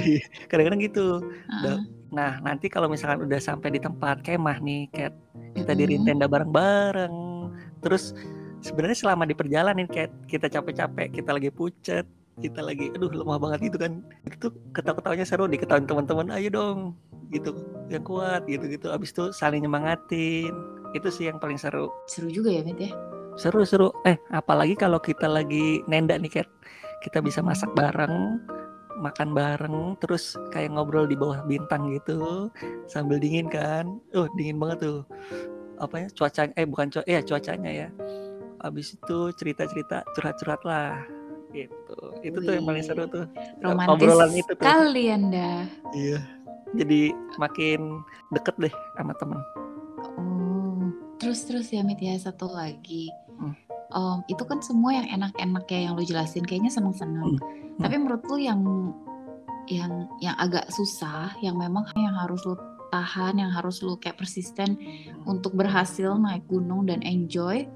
kadang-kadang 0.50 0.80
gitu 0.82 1.06
Ah, 1.52 1.78
nah 2.10 2.32
nanti 2.42 2.66
kalau 2.72 2.88
misalkan 2.90 3.28
udah 3.28 3.38
sampai 3.38 3.76
di 3.76 3.80
tempat 3.80 4.24
kemah 4.24 4.58
nih 4.64 4.88
kayak 4.90 5.12
kita 5.54 5.72
diriin 5.76 6.02
tenda 6.08 6.26
bareng-bareng 6.26 7.14
terus 7.84 8.16
sebenarnya 8.64 8.96
selama 8.98 9.28
di 9.28 9.36
perjalanan 9.36 9.86
kayak 9.86 10.10
kita 10.26 10.48
capek-capek 10.48 11.12
kita 11.12 11.30
lagi 11.36 11.52
pucet 11.52 12.08
kita 12.40 12.64
lagi 12.64 12.88
aduh 12.96 13.12
lemah 13.12 13.38
banget 13.38 13.70
gitu 13.70 13.76
kan. 13.76 14.00
Itu 14.24 14.48
ketawa-ketawanya 14.72 15.28
seru 15.28 15.44
diketawain 15.46 15.84
teman-teman 15.84 16.32
ayo 16.34 16.48
dong 16.48 16.78
gitu. 17.30 17.52
Yang 17.92 18.04
kuat 18.08 18.42
gitu 18.48 18.64
gitu 18.66 18.86
abis 18.90 19.12
itu 19.12 19.24
saling 19.36 19.62
nyemangatin. 19.62 20.52
Itu 20.96 21.12
sih 21.12 21.28
yang 21.28 21.38
paling 21.38 21.60
seru. 21.60 21.92
Seru 22.08 22.32
juga 22.32 22.50
ya 22.50 22.64
Mit 22.64 22.80
ya. 22.80 22.90
seru 23.38 23.62
seru. 23.62 23.88
Eh 24.08 24.18
apalagi 24.34 24.74
kalau 24.74 24.98
kita 24.98 25.28
lagi 25.28 25.84
nenda 25.86 26.16
nih 26.18 26.42
Kat. 26.42 26.48
Kita 27.00 27.24
bisa 27.24 27.40
masak 27.40 27.72
bareng 27.72 28.40
makan 29.00 29.32
bareng 29.32 29.96
terus 29.96 30.36
kayak 30.52 30.76
ngobrol 30.76 31.08
di 31.08 31.16
bawah 31.16 31.40
bintang 31.48 31.88
gitu 31.92 32.50
sambil 32.88 33.20
dingin 33.20 33.46
kan. 33.46 34.00
Uh 34.16 34.28
dingin 34.34 34.56
banget 34.56 34.88
tuh. 34.88 35.00
Apa 35.80 36.04
ya 36.04 36.08
cuacanya 36.12 36.52
eh 36.60 36.66
bukan 36.68 36.88
cuaca 36.92 37.08
ya 37.08 37.20
cuacanya 37.24 37.70
ya. 37.70 37.88
Abis 38.60 38.92
itu 38.92 39.32
cerita 39.40 39.64
cerita 39.64 40.04
curhat 40.12 40.36
curhat 40.36 40.60
lah 40.68 41.19
gitu 41.52 41.98
itu 42.22 42.38
tuh 42.38 42.52
yang 42.56 42.66
paling 42.66 42.84
seru 42.84 43.04
tuh 43.10 43.26
Romantis 43.60 44.06
obrolan 44.06 44.32
itu 44.32 44.52
tuh 44.54 44.64
sekali 44.64 45.04
Anda. 45.10 45.66
iya 45.92 46.20
jadi 46.70 47.10
makin 47.38 48.02
deket 48.30 48.54
deh 48.58 48.74
sama 48.94 49.14
temen 49.18 49.40
Oh, 50.16 50.90
terus 51.20 51.44
terus 51.44 51.68
ya 51.68 51.84
Mit 51.84 52.00
ya 52.00 52.16
satu 52.16 52.48
lagi. 52.48 53.12
Hmm. 53.36 53.54
Em, 53.90 54.18
itu 54.30 54.42
kan 54.46 54.62
semua 54.62 54.96
yang 54.96 55.06
enak-enak 55.20 55.64
ya 55.68 55.78
yang 55.90 55.92
lu 55.98 56.04
jelasin 56.06 56.44
kayaknya 56.46 56.72
seneng-seneng. 56.72 57.36
Hmm. 57.36 57.80
Tapi 57.80 57.94
menurut 58.00 58.24
lu 58.28 58.38
yang 58.40 58.60
yang 59.68 60.08
yang 60.18 60.36
agak 60.40 60.66
susah, 60.72 61.36
yang 61.44 61.58
memang 61.58 61.86
yang 61.94 62.16
harus 62.16 62.42
lu 62.48 62.56
tahan, 62.90 63.38
yang 63.38 63.52
harus 63.54 63.82
lu 63.84 63.94
kayak 64.00 64.18
persisten 64.18 64.74
untuk 65.28 65.54
berhasil 65.54 66.16
naik 66.18 66.42
gunung 66.50 66.88
dan 66.88 67.04
enjoy 67.06 67.66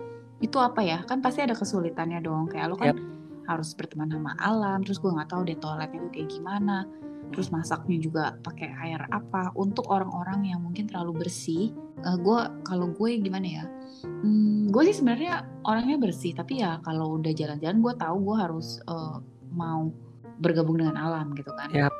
itu 0.42 0.56
apa 0.58 0.82
ya? 0.82 0.98
Kan 1.06 1.22
pasti 1.22 1.44
ada 1.44 1.54
kesulitannya 1.54 2.18
dong. 2.24 2.50
Kayak 2.50 2.66
lu 2.72 2.76
kan 2.78 2.94
Yap. 2.94 2.98
Harus 3.48 3.72
berteman 3.76 4.10
sama 4.10 4.32
alam, 4.40 4.82
terus 4.84 4.98
gue 5.00 5.10
nggak 5.12 5.30
tahu 5.30 5.42
deh 5.48 5.58
toiletnya 5.58 6.00
kayak 6.12 6.28
gimana. 6.32 6.88
Terus 7.32 7.48
masaknya 7.50 7.98
juga 7.98 8.24
pakai 8.44 8.70
air 8.84 9.00
apa? 9.10 9.50
Untuk 9.58 9.88
orang-orang 9.90 10.54
yang 10.54 10.60
mungkin 10.62 10.86
terlalu 10.86 11.26
bersih, 11.26 11.72
eh, 12.04 12.16
gue 12.20 12.38
kalau 12.62 12.92
gue 12.92 13.10
gimana 13.18 13.46
ya? 13.48 13.64
Hmm, 14.04 14.68
gue 14.68 14.82
sih 14.90 14.96
sebenarnya 15.00 15.48
orangnya 15.64 15.96
bersih, 15.98 16.36
tapi 16.36 16.60
ya 16.60 16.78
kalau 16.84 17.16
udah 17.18 17.32
jalan-jalan 17.32 17.80
gue 17.80 17.94
tahu 17.96 18.16
gue 18.22 18.36
harus 18.38 18.68
eh, 18.84 19.16
mau 19.54 19.90
bergabung 20.38 20.78
dengan 20.78 20.98
alam 20.98 21.32
gitu 21.34 21.50
kan. 21.54 21.70
Yap, 21.70 21.94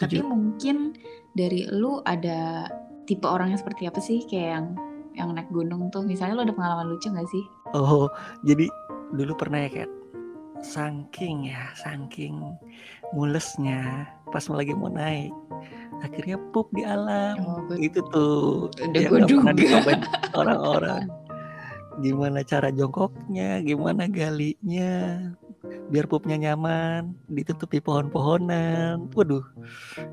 Tapi 0.00 0.24
mungkin 0.24 0.96
dari 1.36 1.68
lu 1.68 2.00
ada 2.08 2.68
tipe 3.04 3.28
orangnya 3.28 3.60
seperti 3.60 3.84
apa 3.84 4.00
sih 4.00 4.24
kayak 4.24 4.48
yang 4.48 4.66
yang 5.14 5.28
naik 5.30 5.48
gunung 5.52 5.92
tuh 5.94 6.02
misalnya 6.02 6.34
lu 6.34 6.42
ada 6.48 6.54
pengalaman 6.56 6.90
lucu 6.90 7.06
gak 7.12 7.28
sih? 7.30 7.44
Oh, 7.76 8.10
jadi 8.42 8.66
dulu 9.14 9.32
pernah 9.38 9.62
ya, 9.62 9.70
Kat. 9.82 9.90
Saking 10.64 11.52
ya, 11.52 11.68
saking 11.76 12.40
mulesnya 13.12 14.08
pas 14.32 14.48
lagi 14.48 14.72
mau 14.72 14.88
naik. 14.88 15.30
Akhirnya 16.00 16.40
pup 16.50 16.72
di 16.72 16.82
alam. 16.82 17.36
Oh, 17.38 17.60
gue 17.68 17.78
Itu 17.84 18.00
tuh 18.08 18.66
udah 18.72 18.96
yang 18.98 19.12
gue 19.12 19.20
duga. 19.28 19.50
dicobain 19.52 20.00
orang-orang. 20.40 21.04
Gimana 22.02 22.42
cara 22.42 22.74
jongkoknya, 22.74 23.62
gimana 23.62 24.10
galinya, 24.10 25.30
biar 25.86 26.10
pupnya 26.10 26.34
nyaman, 26.34 27.14
ditutupi 27.30 27.78
pohon-pohonan. 27.78 29.06
Waduh, 29.14 29.46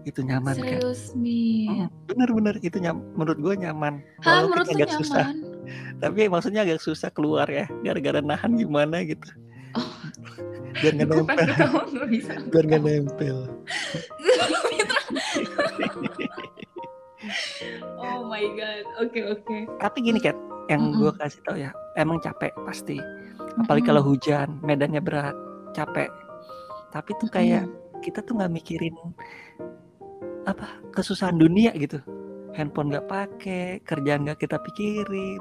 itu 0.06 0.22
nyaman 0.22 0.62
kan. 0.62 0.78
Serius 0.78 1.18
nih. 1.18 1.90
Bener-bener 2.06 2.62
itu 2.62 2.78
nyam, 2.78 3.02
menurut 3.18 3.42
gue 3.42 3.56
nyaman. 3.66 3.98
Hah, 4.22 4.46
Walaupun 4.46 4.54
menurut 4.54 4.68
lu 4.70 4.76
agak 4.78 4.90
susah, 5.02 5.26
nyaman? 5.34 5.98
tapi 5.98 6.22
maksudnya 6.30 6.62
agak 6.62 6.80
susah 6.86 7.10
keluar 7.10 7.50
ya, 7.50 7.66
gara-gara 7.82 8.22
nahan 8.22 8.54
gimana 8.54 9.02
gitu. 9.02 9.26
Biar 10.82 10.94
nggak 10.98 11.10
nempel, 11.14 12.06
bisa. 12.10 12.34
biar 12.50 12.66
nggak 12.66 12.84
nempel. 12.84 13.38
oh 18.02 18.22
my 18.26 18.46
god. 18.58 18.86
Oke 19.02 19.22
oke. 19.30 19.58
Tapi 19.78 19.98
gini 20.02 20.20
Kat, 20.20 20.38
yang 20.68 20.82
Mm-mm. 20.92 21.00
gue 21.06 21.12
kasih 21.22 21.42
tau 21.46 21.58
ya, 21.58 21.72
emang 21.96 22.18
capek 22.20 22.52
pasti. 22.66 22.98
Apalagi 23.62 23.86
kalau 23.86 24.02
Mm-mm. 24.02 24.18
hujan, 24.18 24.50
medannya 24.66 25.02
berat, 25.04 25.38
capek. 25.78 26.10
Tapi 26.92 27.10
tuh 27.22 27.30
kayak 27.30 27.70
kita 28.02 28.26
tuh 28.26 28.36
nggak 28.42 28.52
mikirin 28.52 28.96
apa 30.50 30.82
kesusahan 30.92 31.38
dunia 31.38 31.72
gitu. 31.78 32.02
Handphone 32.52 32.92
nggak 32.92 33.08
pakai, 33.08 33.80
kerjaan 33.88 34.28
nggak 34.28 34.44
kita 34.44 34.60
pikirin 34.60 35.40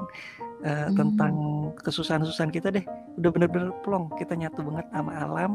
eh, 0.61 0.87
Hmm. 0.87 0.95
tentang 0.95 1.33
kesusahan-kesusahan 1.81 2.49
kita 2.49 2.69
deh. 2.69 2.85
Udah 3.17 3.29
bener-bener 3.29 3.73
plong. 3.81 4.13
Kita 4.15 4.33
nyatu 4.33 4.61
banget 4.61 4.85
sama 4.93 5.11
alam, 5.15 5.51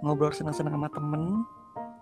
ngobrol 0.00 0.30
senang-senang 0.30 0.74
sama 0.74 0.88
temen. 0.90 1.42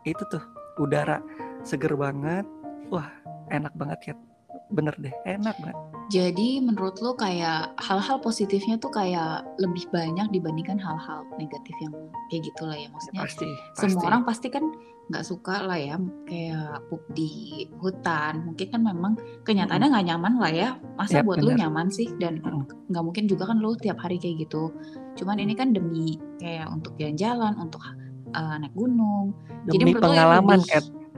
Itu 0.05 0.23
tuh 0.29 0.43
udara 0.77 1.23
seger 1.63 1.95
banget. 1.95 2.45
Wah, 2.89 3.09
enak 3.49 3.73
banget 3.73 4.13
ya. 4.13 4.15
Bener 4.69 4.93
deh, 4.97 5.13
enak 5.25 5.57
banget. 5.61 5.77
Jadi 6.11 6.61
menurut 6.61 7.01
lo 7.01 7.15
kayak 7.15 7.73
hal-hal 7.81 8.21
positifnya 8.21 8.77
tuh 8.77 8.93
kayak 8.93 9.47
lebih 9.57 9.89
banyak 9.89 10.29
dibandingkan 10.29 10.77
hal-hal 10.77 11.25
negatif 11.39 11.73
yang 11.81 11.93
kayak 12.29 12.43
gitulah 12.45 12.77
ya 12.77 12.89
maksudnya. 12.89 13.21
Pasti, 13.25 13.49
Semua 13.79 13.97
pasti. 13.97 14.09
orang 14.09 14.23
pasti 14.25 14.47
kan 14.53 14.65
nggak 15.13 15.29
suka 15.29 15.69
lah 15.69 15.77
ya 15.77 16.01
kayak 16.25 16.89
pup 16.89 17.05
di 17.13 17.69
hutan. 17.77 18.49
Mungkin 18.49 18.67
kan 18.73 18.81
memang 18.81 19.13
kenyataannya 19.45 19.93
nggak 19.93 20.07
nyaman 20.09 20.35
lah 20.41 20.53
ya. 20.53 20.69
Masa 20.97 21.21
Yap, 21.21 21.29
buat 21.29 21.39
lu 21.45 21.53
bener. 21.53 21.69
nyaman 21.69 21.93
sih 21.93 22.09
dan 22.17 22.41
Mm. 22.41 22.65
nggak 22.89 23.05
mungkin 23.05 23.25
juga 23.29 23.53
kan 23.53 23.61
lu 23.61 23.77
tiap 23.77 24.01
hari 24.01 24.17
kayak 24.17 24.49
gitu. 24.49 24.73
Cuman 25.21 25.37
ini 25.37 25.53
kan 25.53 25.77
demi 25.77 26.17
kayak 26.41 26.73
untuk 26.73 26.97
jalan-jalan, 26.97 27.53
untuk 27.61 27.85
uh, 28.33 28.57
naik 28.57 28.73
gunung. 28.73 29.37
Jadi 29.69 29.77
Demi 29.85 29.93
menurut 29.93 30.09
lo 30.09 30.15
yang 30.17 30.49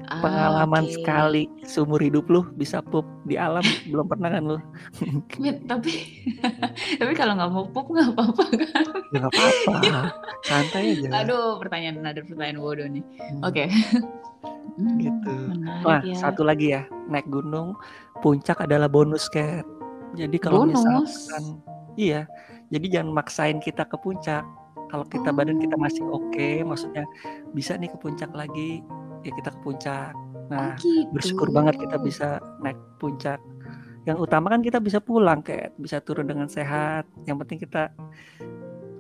pengalaman. 0.05 0.13
Ah, 0.15 0.23
Pengalaman 0.23 0.85
oke. 0.85 0.93
sekali 0.93 1.43
seumur 1.63 1.99
hidup 1.99 2.29
lu 2.29 2.45
bisa 2.55 2.79
pup 2.81 3.03
di 3.25 3.35
alam 3.35 3.65
belum 3.91 4.07
pernah 4.07 4.29
kan 4.31 4.43
lu? 4.45 4.59
Tapi 5.65 5.93
tapi 7.01 7.13
kalau 7.13 7.33
nggak 7.35 7.51
mau 7.51 7.67
pup 7.67 7.87
nggak 7.89 8.09
apa-apa 8.13 8.45
kan? 8.55 8.85
Ya 9.11 9.19
nggak 9.19 9.33
apa-apa, 9.33 9.75
santai 10.49 10.83
aja. 10.95 11.09
Aduh, 11.21 11.57
pertanyaan 11.59 12.03
ada 12.03 12.21
pertanyaan 12.21 12.59
bodoh 12.59 12.87
nih. 12.87 13.03
Hmm. 13.03 13.41
Oke. 13.43 13.65
Hmm, 14.75 14.99
Gitu. 14.99 15.35
Menarik 15.55 15.87
Wah, 15.87 16.01
ya. 16.03 16.17
satu 16.19 16.43
lagi 16.43 16.75
ya, 16.75 16.83
naik 17.07 17.31
gunung, 17.31 17.79
puncak 18.19 18.59
adalah 18.59 18.91
bonus 18.91 19.31
Kat. 19.31 19.63
Jadi 20.15 20.35
kalau 20.37 20.63
Bonus? 20.63 20.83
misalkan, 20.83 21.59
iya, 21.95 22.27
jadi 22.69 22.99
jangan 22.99 23.15
maksain 23.15 23.59
kita 23.59 23.83
ke 23.83 23.95
puncak. 23.97 24.43
Kalau 24.85 25.07
kita 25.07 25.31
badan 25.31 25.59
kita 25.59 25.75
masih 25.75 26.03
Oh. 26.05 26.19
oke, 26.19 26.63
maksudnya 26.63 27.03
bisa 27.51 27.75
nih 27.75 27.87
ke 27.87 27.99
puncak 27.99 28.31
lagi, 28.31 28.83
ya 29.25 29.33
kita 29.33 29.51
ke 29.51 29.61
puncak. 29.65 30.13
Nah, 30.53 30.77
oh 30.77 30.85
gitu. 30.85 31.09
bersyukur 31.17 31.49
banget 31.51 31.81
kita 31.81 31.97
bisa 31.97 32.39
naik 32.61 32.77
puncak. 33.01 33.41
Yang 34.05 34.29
utama 34.29 34.53
kan 34.53 34.61
kita 34.61 34.79
bisa 34.85 35.01
pulang 35.01 35.41
kayak 35.41 35.73
bisa 35.81 35.99
turun 36.05 36.29
dengan 36.29 36.47
sehat. 36.47 37.09
Yang 37.25 37.37
penting 37.45 37.59
kita 37.65 37.83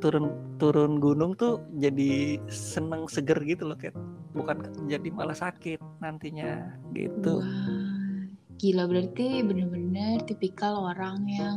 turun 0.00 0.33
turun 0.61 1.00
gunung 1.00 1.33
tuh 1.37 1.64
jadi 1.81 2.37
seneng 2.49 3.09
seger 3.09 3.40
gitu 3.45 3.64
loh 3.69 3.76
kayak 3.76 3.97
bukan 4.37 4.61
jadi 4.88 5.09
malah 5.12 5.37
sakit 5.37 5.81
nantinya 6.00 6.76
gitu. 6.93 7.40
Wah, 7.40 8.28
gila 8.61 8.85
berarti 8.88 9.45
bener-bener 9.45 10.21
tipikal 10.25 10.93
orang 10.93 11.25
yang 11.28 11.57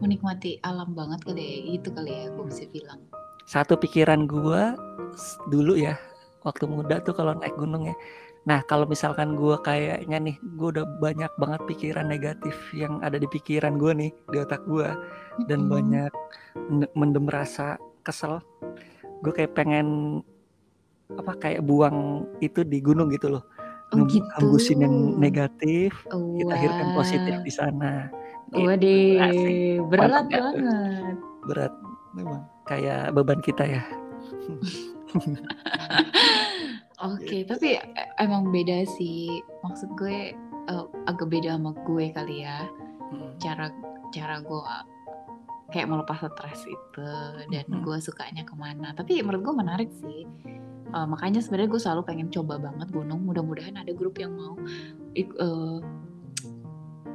menikmati 0.00 0.60
alam 0.60 0.92
banget 0.92 1.24
kali 1.24 1.40
ya, 1.40 1.56
gitu 1.80 1.88
kali 1.92 2.12
ya 2.12 2.24
gue 2.32 2.44
bisa 2.44 2.64
bilang. 2.68 3.00
Satu 3.44 3.76
pikiran 3.76 4.24
gua 4.24 4.72
s- 5.12 5.36
dulu 5.52 5.76
ya 5.76 6.00
waktu 6.44 6.64
muda 6.64 7.00
tuh 7.00 7.12
kalau 7.12 7.32
naik 7.34 7.56
gunung 7.56 7.88
ya. 7.88 7.96
Nah 8.44 8.60
kalau 8.62 8.84
misalkan 8.84 9.32
gua 9.34 9.56
kayaknya 9.58 10.20
nih 10.20 10.36
gua 10.54 10.68
udah 10.70 10.86
banyak 11.00 11.32
banget 11.34 11.60
pikiran 11.64 12.06
negatif 12.06 12.52
yang 12.70 13.00
ada 13.00 13.16
di 13.16 13.24
pikiran 13.24 13.74
gua 13.74 13.96
nih 13.96 14.12
di 14.28 14.36
otak 14.36 14.60
gua 14.64 14.94
dan 15.48 15.64
Mm-mm. 15.64 15.72
banyak 15.72 16.12
men- 16.68 16.92
mendem 16.94 17.26
rasa 17.26 17.76
kesel 18.04 18.38
gue 19.24 19.32
kayak 19.32 19.56
pengen 19.56 20.20
apa 21.16 21.32
kayak 21.34 21.64
buang 21.64 22.28
itu 22.38 22.60
di 22.60 22.84
gunung 22.84 23.08
gitu 23.08 23.32
loh 23.32 23.44
Oh 23.92 24.04
gitu. 24.04 24.20
hembusin 24.36 24.84
yang 24.84 24.92
negatif 25.16 25.96
kita 26.36 26.52
akhirkan 26.52 26.92
positif 26.92 27.34
di 27.40 27.48
sana 27.48 28.12
Gitu. 28.52 28.68
Waduh, 28.68 29.24
Asik. 29.24 29.54
berat 29.88 30.04
Mantap 30.04 30.26
banget. 30.28 31.16
berat 31.42 31.72
memang 32.12 32.40
kayak 32.62 33.02
beban 33.10 33.40
kita 33.40 33.64
ya 33.64 33.82
Oke, 37.04 37.44
tapi 37.44 37.76
e- 37.76 38.10
emang 38.16 38.48
beda 38.48 38.86
sih. 38.88 39.28
Maksud 39.60 39.92
gue 39.94 40.32
eh, 40.64 40.84
agak 41.04 41.28
beda 41.28 41.54
sama 41.54 41.76
gue 41.84 42.08
kali 42.10 42.42
ya. 42.42 42.64
Mm. 43.12 43.36
Cara 43.38 43.68
cara 44.10 44.40
gue 44.40 44.60
kayak 45.68 45.90
melepas 45.90 46.22
stres 46.22 46.62
itu 46.64 47.10
dan 47.50 47.66
Mhm. 47.66 47.82
gue 47.82 47.96
sukanya 47.98 48.42
ke 48.42 48.54
mana. 48.54 48.94
Tapi 48.94 49.20
menurut 49.20 49.42
gue 49.42 49.54
menarik 49.54 49.90
sih. 49.92 50.22
Eh, 50.94 51.06
makanya 51.06 51.42
sebenarnya 51.42 51.70
gue 51.74 51.82
selalu 51.82 52.02
pengen 52.06 52.28
coba 52.30 52.62
banget 52.62 52.88
gunung. 52.88 53.26
Mudah-mudahan 53.26 53.74
ada 53.74 53.90
grup 53.90 54.16
yang 54.16 54.32
mau 54.32 54.54
eh, 55.12 55.26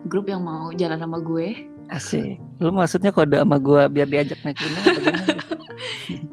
grup 0.05 0.27
yang 0.27 0.43
mau 0.43 0.69
jalan 0.71 0.99
sama 0.99 1.19
gue. 1.19 1.65
asik 1.89 2.37
lu 2.61 2.69
maksudnya 2.69 3.09
kode 3.09 3.33
sama 3.33 3.57
gue 3.57 3.81
biar 3.89 4.05
diajak 4.05 4.37
naik 4.45 4.61
gunung? 4.61 4.85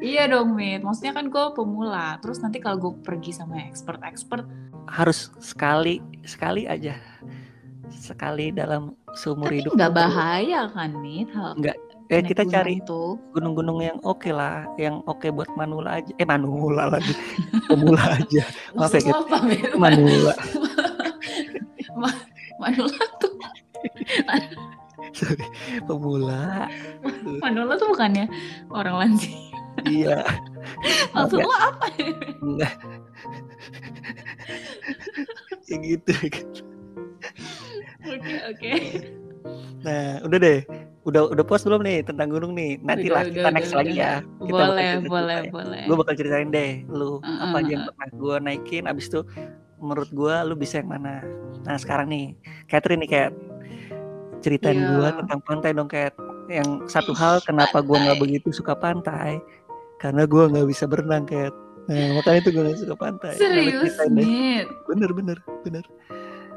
Iya 0.06 0.30
dong, 0.30 0.54
Mit. 0.54 0.86
Maksudnya 0.86 1.12
kan 1.18 1.26
gue 1.26 1.44
pemula. 1.58 2.22
Terus 2.22 2.38
nanti 2.38 2.62
kalau 2.62 2.78
gue 2.78 2.92
pergi 3.02 3.34
sama 3.34 3.58
expert-expert, 3.66 4.46
harus 4.86 5.34
sekali 5.42 5.98
sekali 6.22 6.62
aja 6.70 6.94
sekali 7.90 8.54
dalam 8.54 8.94
seumur 9.18 9.50
tapi 9.50 9.58
hidup 9.62 9.72
perlu. 9.74 9.94
bahaya 9.94 10.70
kan, 10.70 10.90
Mit? 11.02 11.30
Hal 11.34 11.58
Nggak. 11.58 11.76
eh 12.06 12.22
kita 12.22 12.46
gunung 12.46 12.54
cari 12.54 12.74
gunung-gunung 13.34 13.78
yang 13.82 13.98
oke 14.06 14.30
lah, 14.30 14.62
yang 14.78 15.02
oke 15.10 15.26
buat 15.34 15.50
manula 15.58 15.98
aja. 15.98 16.14
Eh 16.22 16.26
manula 16.26 16.86
lagi, 16.86 17.14
pemula 17.70 18.14
aja. 18.14 18.42
Maaf 18.78 18.94
ya, 18.94 19.10
Mit? 19.42 19.74
Manula. 19.74 20.34
Manula 22.56 23.04
tuh, 23.20 23.32
Sorry, 25.16 25.44
pemula. 25.84 26.68
Manula 27.40 27.76
tuh 27.76 27.88
bukannya 27.92 28.28
orang 28.72 28.96
lanjut. 28.96 29.55
Iya, 29.84 30.24
Maksud 31.12 31.38
ya. 31.38 31.44
lo 31.44 31.52
apa? 31.52 31.86
enggak. 32.40 32.72
ya 35.68 35.76
gitu. 35.82 36.12
Oke, 38.06 38.34
oke. 38.48 38.70
Nah, 39.82 40.22
udah 40.24 40.38
deh. 40.38 40.60
Udah 41.06 41.30
udah 41.30 41.44
puas 41.46 41.62
belum 41.62 41.86
nih 41.86 42.02
tentang 42.02 42.34
gunung 42.34 42.50
nih? 42.54 42.82
Nanti 42.82 43.06
lah 43.06 43.22
kita 43.22 43.46
udah, 43.46 43.54
next 43.54 43.70
udah, 43.70 43.78
lagi 43.78 43.94
udah. 43.94 44.02
ya. 44.02 44.14
Kita 44.22 44.50
Boleh, 44.50 44.90
boleh, 45.06 45.38
ya. 45.38 45.50
boleh. 45.54 45.80
Gue 45.86 45.96
bakal 46.02 46.14
ceritain 46.18 46.48
deh 46.50 46.72
lu 46.90 47.22
Heeh, 47.22 47.38
apa 47.46 47.56
aja 47.62 47.70
yang 47.70 47.84
pernah 47.86 48.08
gue 48.10 48.34
naikin 48.42 48.84
abis 48.90 49.06
itu 49.06 49.20
menurut 49.76 50.08
gua 50.10 50.40
lu 50.40 50.56
bisa 50.56 50.80
yang 50.80 50.88
mana 50.88 51.20
nah 51.68 51.76
sekarang 51.76 52.08
nih 52.08 52.32
Catherine 52.64 53.04
nih 53.04 53.10
kayak 53.12 53.30
ceritain 54.40 54.80
Iya. 54.80 54.88
gua 54.96 55.08
tentang 55.20 55.40
pantai 55.44 55.70
dong 55.76 55.84
kayak 55.84 56.16
yang 56.48 56.86
satu 56.88 57.12
hal 57.12 57.44
kenapa 57.44 57.84
gua 57.84 58.00
nggak 58.00 58.16
begitu 58.16 58.48
suka 58.54 58.72
pantai 58.72 59.36
karena 60.06 60.22
gua 60.24 60.46
nggak 60.46 60.66
bisa 60.66 60.84
berenang 60.84 61.24
kayak 61.24 61.50
nah 61.86 62.14
makanya 62.14 62.38
itu 62.40 62.50
gua 62.50 62.62
nggak 62.64 62.78
suka 62.78 62.94
pantai 62.94 63.30
Nah, 63.30 63.38
Serius. 63.38 63.94
Mit. 64.08 64.66
bener 64.86 65.10
bener 65.12 65.38
bener 65.62 65.84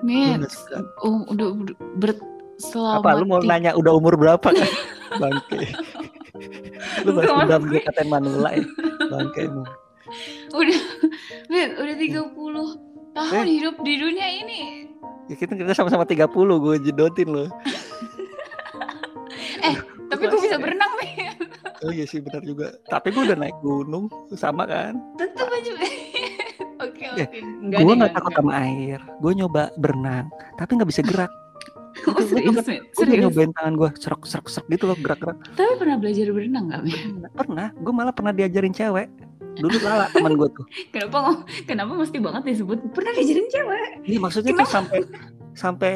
nggak 0.02 0.50
suka 0.50 0.78
Oh, 1.02 1.26
udah, 1.28 1.48
udah 1.52 1.76
ber 1.98 2.12
selama 2.56 3.02
apa 3.02 3.10
lu 3.16 3.26
mau 3.26 3.40
nanya 3.40 3.72
udah 3.74 3.94
umur 3.94 4.14
berapa 4.14 4.44
kan 4.44 4.70
bangke 5.22 5.64
lu 7.04 7.10
gue. 7.12 7.24
gue 7.68 7.82
katain 7.82 8.08
Manula 8.08 8.52
ya 8.52 8.64
bangke 9.08 9.48
emang 9.48 9.68
udah 10.52 10.80
Mit, 11.48 11.70
udah 11.76 11.96
30 11.96 12.90
tahun 13.10 13.34
Eh. 13.36 13.46
hidup 13.52 13.76
di 13.82 13.94
dunia 13.96 14.28
ini. 14.28 14.62
ya 15.26 15.36
kita 15.36 15.54
kita 15.54 15.72
sama-sama 15.72 16.04
30 16.04 16.30
gue 16.30 16.76
jedotin 16.82 17.28
lo 17.28 17.46
Tapi 20.10 20.26
gue 20.26 20.42
bisa 20.42 20.58
berenang, 20.58 20.90
Mit. 20.98 21.29
Oh 21.82 21.92
iya 21.92 22.04
sih 22.04 22.20
benar 22.20 22.42
juga. 22.42 22.76
Tapi 22.86 23.08
gue 23.10 23.24
udah 23.24 23.38
naik 23.38 23.58
gunung 23.60 24.06
sama 24.34 24.64
kan? 24.64 24.98
Tetep 25.16 25.48
aja. 25.48 25.72
Oke, 26.80 27.04
Eh, 27.12 27.28
oke. 27.28 27.76
gue 27.76 27.84
deh, 27.84 27.96
nggak 27.98 28.16
takut 28.16 28.32
sama 28.34 28.56
air. 28.58 29.00
Gue 29.20 29.36
nyoba 29.36 29.68
berenang 29.76 30.32
tapi 30.56 30.76
nggak 30.76 30.88
bisa 30.88 31.04
gerak. 31.04 31.32
Oh, 32.08 32.16
serius, 32.22 32.64
gue 32.64 32.80
Serius. 32.96 33.28
nyobain 33.28 33.52
tangan 33.52 33.76
gue 33.76 33.90
serok 34.00 34.24
serok 34.24 34.48
serok 34.48 34.72
gitu 34.72 34.88
loh 34.88 34.96
gerak-gerak. 34.96 35.36
Tapi 35.52 35.72
pernah 35.76 36.00
belajar 36.00 36.32
berenang 36.32 36.66
gak, 36.70 36.82
Mit? 36.86 36.96
pernah. 37.36 37.68
Gue 37.76 37.92
malah 37.92 38.14
pernah 38.16 38.32
diajarin 38.32 38.72
cewek. 38.72 39.12
Dulu 39.60 39.76
lala 39.84 40.08
teman 40.08 40.40
gue 40.40 40.48
tuh. 40.48 40.64
Kenapa 40.96 41.44
kenapa 41.68 41.92
mesti 42.00 42.18
banget 42.24 42.44
disebut? 42.48 42.78
Pernah 42.96 43.12
diajarin 43.12 43.48
cewek? 43.52 43.90
Iya 44.08 44.20
maksudnya 44.22 44.52
tuh 44.56 44.70
sampai 44.70 45.00
sampai 45.52 45.94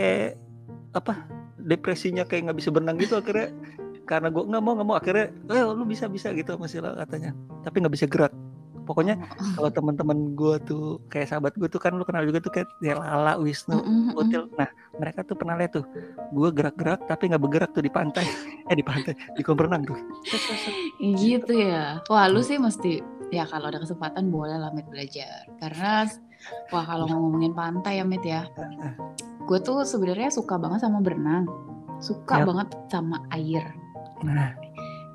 apa 0.91 1.23
depresinya 1.55 2.27
kayak 2.27 2.51
nggak 2.51 2.57
bisa 2.59 2.69
berenang 2.69 2.99
gitu 2.99 3.15
akhirnya 3.15 3.55
karena 4.03 4.27
gue 4.27 4.43
nggak 4.43 4.63
mau 4.63 4.73
nggak 4.75 4.87
mau 4.87 4.95
akhirnya 4.99 5.31
eh 5.31 5.63
lu 5.63 5.83
bisa 5.87 6.11
bisa 6.11 6.35
gitu 6.35 6.59
masih 6.59 6.83
lah 6.83 6.95
katanya 7.07 7.31
tapi 7.63 7.75
nggak 7.79 7.93
bisa 7.95 8.05
gerak 8.07 8.33
pokoknya 8.83 9.15
kalau 9.55 9.69
teman-teman 9.71 10.35
gue 10.35 10.55
tuh 10.67 10.99
kayak 11.07 11.31
sahabat 11.31 11.55
gue 11.55 11.71
tuh 11.71 11.79
kan 11.79 11.95
lu 11.95 12.03
kenal 12.03 12.27
juga 12.27 12.43
tuh 12.43 12.51
kayak 12.51 12.67
ya 12.83 12.99
Lala 12.99 13.39
Wisnu. 13.39 13.79
Util 14.13 14.51
nah 14.59 14.67
mereka 14.99 15.23
tuh 15.23 15.39
pernah 15.39 15.55
lihat 15.55 15.79
tuh 15.79 15.87
gue 16.35 16.49
gerak-gerak 16.51 17.07
tapi 17.07 17.31
nggak 17.31 17.41
bergerak 17.41 17.71
tuh 17.71 17.83
di 17.83 17.91
pantai 17.91 18.27
eh 18.69 18.75
di 18.75 18.83
pantai 18.83 19.15
di 19.15 19.41
kolam 19.41 19.63
renang 19.63 19.87
tuh 19.87 19.97
set. 20.27 20.75
Gitu 20.99 21.53
ya. 21.55 22.03
Wah, 22.11 22.27
lu 22.27 22.43
sih 22.43 22.59
mesti 22.59 22.99
ya 23.31 23.47
kalau 23.47 23.71
ada 23.71 23.79
kesempatan 23.81 24.29
boleh 24.29 24.59
lah 24.59 24.69
Mit 24.75 24.85
belajar. 24.91 25.47
Karena 25.57 26.05
wah 26.69 26.85
kalau 26.85 27.07
ngomongin 27.07 27.55
pantai 27.55 28.03
ya 28.03 28.05
Mit 28.05 28.23
ya. 28.27 28.45
Gue 29.47 29.59
tuh 29.63 29.87
sebenarnya 29.87 30.29
suka 30.29 30.59
banget 30.59 30.83
sama 30.83 30.99
berenang. 30.99 31.47
Suka 32.03 32.43
Yap. 32.43 32.47
banget 32.51 32.67
sama 32.91 33.23
air. 33.31 33.82
Nah 34.27 34.51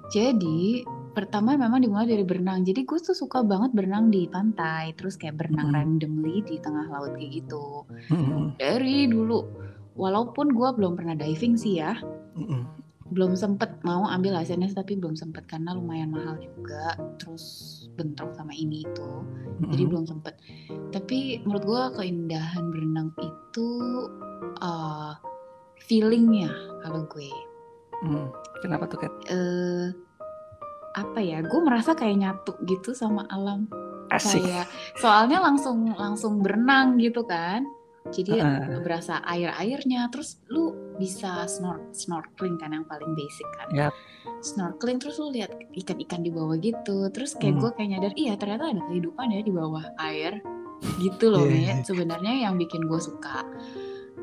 Jadi 0.08 0.88
pertama 1.12 1.52
memang 1.58 1.84
dimulai 1.84 2.08
dari 2.08 2.24
berenang. 2.24 2.64
Jadi 2.64 2.86
gue 2.88 2.98
tuh 3.02 3.12
suka 3.12 3.44
banget 3.44 3.76
berenang 3.76 4.08
di 4.08 4.24
pantai, 4.24 4.96
terus 4.96 5.20
kayak 5.20 5.36
berenang 5.36 5.68
Mm. 5.68 5.76
randomly 5.76 6.40
di 6.46 6.56
tengah 6.62 6.88
laut 6.88 7.12
kayak 7.18 7.44
gitu. 7.44 7.84
mm-mm, 8.08 8.56
Dari 8.56 9.04
dulu, 9.10 9.44
walaupun 9.98 10.54
gue 10.56 10.68
belum 10.78 10.96
pernah 10.96 11.12
diving 11.12 11.60
sih 11.60 11.84
ya, 11.84 11.92
mm-mm. 12.38 12.64
belum 13.12 13.36
sempet 13.36 13.68
mau 13.84 14.08
ambil 14.08 14.40
license 14.40 14.72
tapi 14.72 14.96
belum 14.96 15.12
sempet 15.12 15.44
karena 15.44 15.76
lumayan 15.76 16.08
mahal 16.08 16.40
juga. 16.40 16.96
Terus 17.20 17.44
bentrok 17.98 18.32
sama 18.32 18.54
ini 18.56 18.86
itu, 18.86 19.10
jadi 19.68 19.82
Mm-mm. 19.84 19.90
belum 19.92 20.04
sempet. 20.08 20.40
Tapi 20.94 21.44
menurut 21.44 21.64
gue 21.66 21.82
keindahan 22.00 22.64
berenang 22.72 23.12
itu 23.20 23.68
uh, 24.64 25.12
feelingnya 25.84 26.48
kalau 26.80 27.04
gue. 27.12 27.28
Mm. 27.98 28.26
kenapa 28.60 28.86
tuh 28.86 28.98
Kat? 29.00 29.12
eh 29.26 29.90
apa 30.94 31.18
ya 31.18 31.42
gue 31.42 31.60
merasa 31.62 31.94
kayak 31.94 32.16
nyatu 32.18 32.52
gitu 32.64 32.90
sama 32.90 33.26
alam 33.28 33.66
asik 34.08 34.40
kayak 34.40 34.66
soalnya 34.96 35.38
langsung 35.38 35.90
langsung 35.94 36.40
berenang 36.40 36.96
gitu 36.96 37.22
kan 37.22 37.62
jadi 38.08 38.40
Heeh. 38.40 38.80
berasa 38.80 39.20
air 39.28 39.52
airnya 39.52 40.08
terus 40.08 40.40
lu 40.48 40.72
bisa 40.96 41.44
snor 41.44 41.92
snorkeling 41.92 42.56
kan 42.56 42.72
yang 42.72 42.88
paling 42.88 43.12
basic 43.12 43.44
kan 43.60 43.68
Yap. 43.70 43.94
snorkeling 44.40 44.96
terus 44.96 45.20
lu 45.20 45.28
lihat 45.28 45.52
ikan-ikan 45.76 46.24
di 46.24 46.32
bawah 46.32 46.56
gitu 46.56 47.12
terus 47.12 47.36
kayak 47.36 47.58
Hmm. 47.58 47.62
gue 47.62 47.70
kayak 47.76 47.88
nyadar 47.92 48.12
iya 48.16 48.32
ternyata 48.34 48.72
ada 48.72 48.82
kehidupan 48.88 49.28
ya 49.28 49.40
di 49.44 49.52
bawah 49.52 49.84
air 50.00 50.40
gitu 50.98 51.28
loh 51.28 51.44
Iya, 51.44 51.52
iya. 51.52 51.74
Mit. 51.76 51.84
sebenarnya 51.84 52.34
yang 52.48 52.54
bikin 52.56 52.86
gue 52.86 53.00
suka 53.02 53.42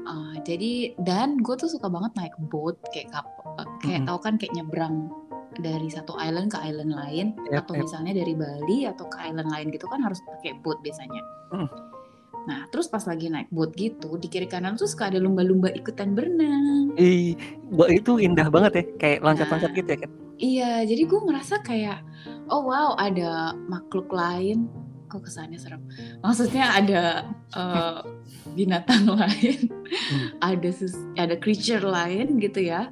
Uh, 0.05 0.37
jadi 0.45 0.93
dan 1.01 1.41
gue 1.41 1.57
tuh 1.57 1.65
suka 1.65 1.89
banget 1.89 2.13
naik 2.13 2.37
boat 2.37 2.77
kayak 2.93 3.09
kap- 3.09 3.41
uh, 3.41 3.44
kayak 3.79 4.03
Mm-mm. 4.03 4.07
tau 4.07 4.19
kan 4.19 4.33
kayak 4.35 4.53
nyebrang 4.53 5.07
dari 5.55 5.87
satu 5.87 6.19
island 6.19 6.51
ke 6.51 6.59
island 6.59 6.91
lain 6.91 7.27
Yap, 7.47 7.63
atau 7.63 7.79
yap. 7.79 7.87
misalnya 7.87 8.13
dari 8.13 8.33
Bali 8.35 8.83
atau 8.83 9.07
ke 9.07 9.17
island 9.21 9.47
lain 9.47 9.67
gitu 9.71 9.87
kan 9.87 10.03
harus 10.03 10.19
pakai 10.21 10.59
boat 10.59 10.83
biasanya. 10.83 11.21
Mm. 11.55 11.69
Nah 12.45 12.59
terus 12.69 12.85
pas 12.85 13.01
lagi 13.01 13.25
naik 13.25 13.47
boat 13.49 13.71
gitu 13.73 14.19
di 14.19 14.27
kiri 14.27 14.45
kanan 14.45 14.75
tuh 14.75 14.85
suka 14.85 15.07
ada 15.07 15.17
lumba-lumba 15.17 15.71
ikutan 15.71 16.11
berenang. 16.11 16.91
Ih, 16.95 17.39
itu 17.89 18.11
indah 18.17 18.47
banget 18.47 18.71
ya, 18.73 18.83
kayak 18.97 19.19
loncat-loncat 19.21 19.71
Nah. 19.71 19.77
gitu 19.79 19.89
ya 19.89 19.99
kan. 20.03 20.11
Iya 20.35 20.71
jadi 20.83 21.01
gue 21.05 21.19
ngerasa 21.23 21.55
kayak 21.63 21.99
oh 22.51 22.61
wow 22.61 22.99
ada 22.99 23.55
makhluk 23.65 24.11
lain 24.11 24.67
kok 25.07 25.23
kesannya 25.23 25.55
serem. 25.55 25.79
Maksudnya 26.19 26.65
ada 26.75 27.01
uh, 27.55 28.03
binatang 28.51 29.07
lain, 29.15 29.71
Hmm. 29.85 30.27
ada 30.43 30.69
sus- 30.69 31.07
ada 31.15 31.37
creature 31.37 31.79
lain 31.81 32.35
gitu 32.37 32.59
ya 32.59 32.91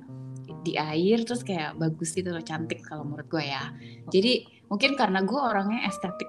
di 0.64 0.80
air 0.80 1.28
terus 1.28 1.44
kayak 1.44 1.76
bagus 1.76 2.16
gitu 2.16 2.32
loh 2.32 2.42
cantik 2.42 2.82
kalau 2.88 3.04
menurut 3.04 3.28
gue 3.28 3.44
ya. 3.44 3.70
Jadi 4.08 4.64
mungkin 4.72 4.96
karena 4.96 5.22
gue 5.22 5.38
orangnya 5.38 5.86
estetik 5.86 6.28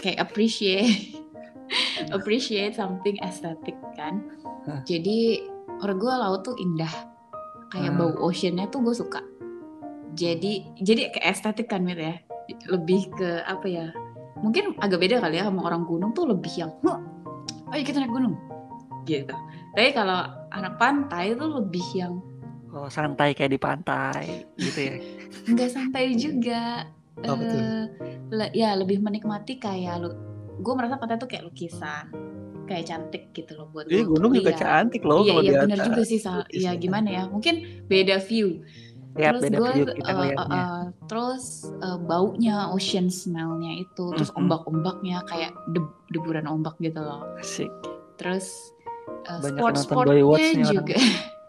kayak 0.00 0.18
appreciate 0.30 1.18
appreciate 2.16 2.78
something 2.78 3.18
estetik 3.20 3.76
kan. 3.98 4.22
Jadi 4.86 5.42
menurut 5.82 5.98
gue 5.98 6.14
laut 6.14 6.40
tuh 6.46 6.56
indah. 6.56 7.10
Kayak 7.72 7.96
bau 7.96 8.12
oceannya 8.28 8.68
tuh 8.68 8.84
gue 8.84 8.94
suka. 8.94 9.20
Jadi 10.12 10.76
jadi 10.78 11.08
kayak 11.10 11.26
estetik 11.34 11.66
kan 11.72 11.82
Mir 11.82 11.98
ya. 11.98 12.14
Lebih 12.68 13.10
ke 13.16 13.42
apa 13.48 13.66
ya? 13.66 13.86
Mungkin 14.44 14.76
agak 14.78 15.00
beda 15.00 15.22
kali 15.22 15.40
ya 15.40 15.48
sama 15.48 15.66
orang 15.66 15.88
gunung 15.88 16.12
tuh 16.12 16.28
lebih 16.28 16.52
yang 16.52 16.70
"Huh, 16.84 16.98
ayo 17.72 17.82
kita 17.82 18.02
naik 18.02 18.12
gunung 18.12 18.36
gitu. 19.08 19.34
Tapi 19.74 19.90
kalau 19.96 20.28
anak 20.52 20.78
pantai 20.78 21.34
tuh 21.34 21.58
lebih 21.62 21.86
yang 21.96 22.20
Oh, 22.72 22.88
santai 22.88 23.32
kayak 23.32 23.52
di 23.52 23.60
pantai 23.60 24.48
gitu 24.56 24.80
ya. 24.82 24.96
nggak 25.44 25.70
santai 25.70 26.16
juga. 26.16 26.88
Oh, 27.20 27.36
betul. 27.36 27.60
Eh, 27.60 27.84
le- 28.30 28.52
ya 28.52 28.72
lebih 28.72 28.98
menikmati 28.98 29.56
kayak 29.56 30.00
lu. 30.00 30.10
Gue 30.58 30.72
merasa 30.72 30.96
pantai 30.96 31.16
tuh 31.16 31.28
kayak 31.28 31.44
lukisan, 31.44 32.08
kayak 32.64 32.84
cantik 32.86 33.28
gitu 33.30 33.52
loh 33.54 33.68
buat 33.68 33.84
gua 33.86 34.04
gunung 34.08 34.32
juga 34.32 34.50
lihat. 34.50 34.58
cantik 34.58 35.02
loh 35.02 35.20
Iya 35.20 35.28
kalau 35.28 35.42
iya 35.42 35.52
benar 35.60 35.78
juga 35.84 36.02
sih 36.02 36.16
Sal. 36.16 36.48
Iya 36.48 36.72
Lukisan. 36.72 36.80
gimana 36.80 37.08
ya? 37.10 37.22
Mungkin 37.26 37.54
beda 37.86 38.16
view. 38.18 38.64
Ya, 39.12 39.28
terus 39.28 39.42
beda 39.44 39.58
gue 39.60 39.70
view 39.76 39.84
kita 39.92 40.10
ngeliatnya. 40.10 40.48
eh, 40.48 40.64
eh, 40.64 40.82
terus 41.04 41.44
eh, 41.68 41.98
baunya 42.00 42.56
ocean 42.72 43.06
smellnya 43.06 43.72
itu, 43.76 44.04
terus 44.16 44.32
Mhm. 44.32 44.38
ombak-ombaknya 44.40 45.20
kayak 45.28 45.52
deb- 45.68 45.92
deburan 46.08 46.48
ombak 46.48 46.80
gitu 46.80 46.96
loh. 46.98 47.20
Asik. 47.36 47.68
Terus 48.16 48.48
Banyak 49.22 49.60
Baywatch 49.92 50.48
nih 50.56 50.64
orang. 50.64 50.72
juga. 50.72 50.96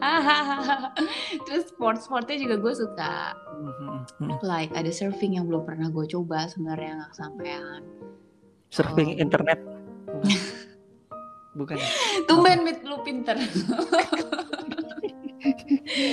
terus 1.44 1.68
sport-sportnya 1.68 2.36
juga 2.36 2.56
gue 2.56 2.74
suka. 2.74 3.36
Mhm, 3.56 3.88
mhm. 4.18 4.38
Like 4.40 4.72
ada 4.72 4.88
surfing 4.88 5.36
yang 5.36 5.44
belum 5.44 5.62
pernah 5.62 5.88
gue 5.88 6.06
coba 6.06 6.46
sebenarnya 6.46 6.98
nggak 6.98 7.12
sampean. 7.14 7.80
Surfing 8.68 9.14
Oh. 9.14 9.22
internet. 9.22 9.58
Bukan. 11.58 11.74
ya? 11.76 11.88
Tumben 12.24 12.62
mit 12.62 12.80
lu 12.82 13.02
pinter. 13.02 13.34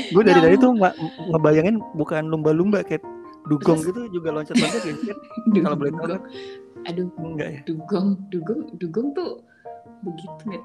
Gue 0.09 0.23
dari 0.23 0.39
tadi 0.39 0.55
tuh 0.57 0.71
nggak 0.73 0.93
ngebayangin 1.29 1.77
bukan 1.93 2.25
lumba-lumba 2.25 2.81
kayak 2.81 3.03
dugong 3.45 3.77
Terus- 3.79 3.87
gitu 4.07 4.19
juga 4.19 4.33
loncat-loncat 4.33 4.81
gitu 4.81 5.01
kan. 5.05 5.17
Kalau 5.53 5.77
boleh 5.77 5.91
tahu 5.93 6.07
kan 6.09 6.21
Aduh, 6.87 7.07
enggak 7.19 7.49
ya. 7.51 7.59
dugong, 7.67 8.07
dugong, 8.31 8.61
dugong 8.79 9.07
tuh 9.13 9.43
begitu 10.01 10.41
mit. 10.47 10.63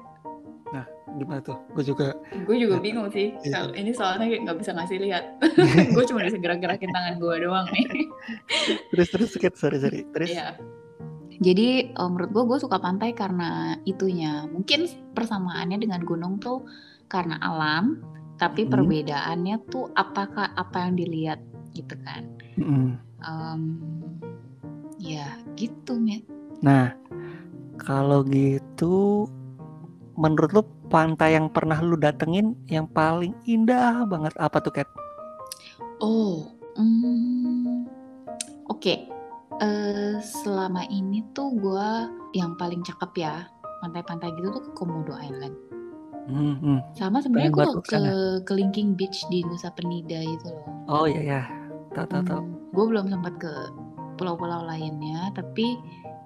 Gimana 1.13 1.39
tuh? 1.45 1.57
Gue 1.77 1.83
juga 1.85 2.17
Gue 2.49 2.57
juga 2.57 2.81
bingung 2.81 3.05
sih. 3.13 3.37
Iya. 3.45 3.69
Ini 3.69 3.93
soalnya 3.93 4.25
kayak 4.25 4.41
nggak 4.49 4.57
bisa 4.59 4.71
ngasih 4.73 4.97
lihat. 4.97 5.23
gue 5.95 6.03
cuma 6.09 6.25
bisa 6.25 6.41
gerak-gerakin 6.41 6.89
tangan 6.89 7.15
gue 7.21 7.35
doang 7.45 7.67
nih. 7.69 7.85
terus 8.91 9.07
terus 9.13 9.29
skate 9.31 9.57
sorry 9.57 9.77
sorry. 9.77 10.01
Terus 10.09 10.33
Iya. 10.33 10.57
Jadi 11.37 11.67
eh, 11.91 12.09
menurut 12.09 12.31
gue 12.31 12.43
gue 12.49 12.59
suka 12.59 12.81
pantai 12.81 13.13
karena 13.13 13.77
itunya. 13.83 14.49
Mungkin 14.49 14.85
persamaannya 15.13 15.77
dengan 15.77 16.01
gunung 16.01 16.41
tuh 16.41 16.65
karena 17.05 17.37
alam, 17.37 18.01
tapi 18.41 18.65
Mhm. 18.65 18.71
perbedaannya 18.73 19.55
tuh 19.69 19.93
apakah 19.93 20.49
apa 20.53 20.89
yang 20.89 20.97
dilihat 20.97 21.39
gitu 21.73 21.93
kan. 22.01 22.25
Mm-mm. 22.57 22.97
Em, 23.21 23.61
ya 24.97 25.25
gitu 25.53 25.97
mit. 25.97 26.25
Nah, 26.59 26.95
Kalau 27.73 28.21
gitu, 28.23 29.25
menurut 30.13 30.51
lu 30.53 30.63
pantai 30.89 31.35
yang 31.37 31.49
pernah 31.49 31.77
lu 31.81 31.97
datengin 31.97 32.53
yang 32.69 32.85
paling 32.85 33.33
indah 33.49 34.05
banget 34.05 34.33
apa 34.37 34.61
tuh 34.61 34.73
Kat? 34.73 34.87
Oh, 36.01 36.51
hmm, 36.77 37.87
oke. 38.69 38.93
Eh, 39.61 40.15
selama 40.19 40.83
ini 40.89 41.21
tuh 41.37 41.53
gue 41.53 41.89
yang 42.33 42.57
paling 42.57 42.81
cakep 42.81 43.11
ya 43.21 43.45
pantai-pantai 43.85 44.33
gitu 44.39 44.49
tuh 44.49 44.63
ke 44.65 44.71
Komodo 44.73 45.13
Island. 45.13 45.53
Hmm, 46.23 46.55
hmm. 46.57 46.79
Sama 46.95 47.19
sebenarnya 47.19 47.51
gue 47.51 47.65
ke 47.67 47.81
ke 47.83 47.99
sana. 47.99 48.39
ke 48.47 48.51
Linking 48.55 48.95
Beach 48.95 49.27
di 49.27 49.43
Nusa 49.43 49.69
Penida 49.75 50.23
itu 50.23 50.47
loh. 50.49 50.65
Oh 50.87 51.05
iya 51.05 51.21
ya, 51.21 51.41
tahu 51.91 52.07
tahu 52.07 52.23
tahu. 52.23 52.41
gue 52.73 52.85
belum 52.89 53.05
sempat 53.11 53.33
ke 53.43 53.53
pulau-pulau 54.15 54.63
lainnya, 54.63 55.29
tapi 55.35 55.75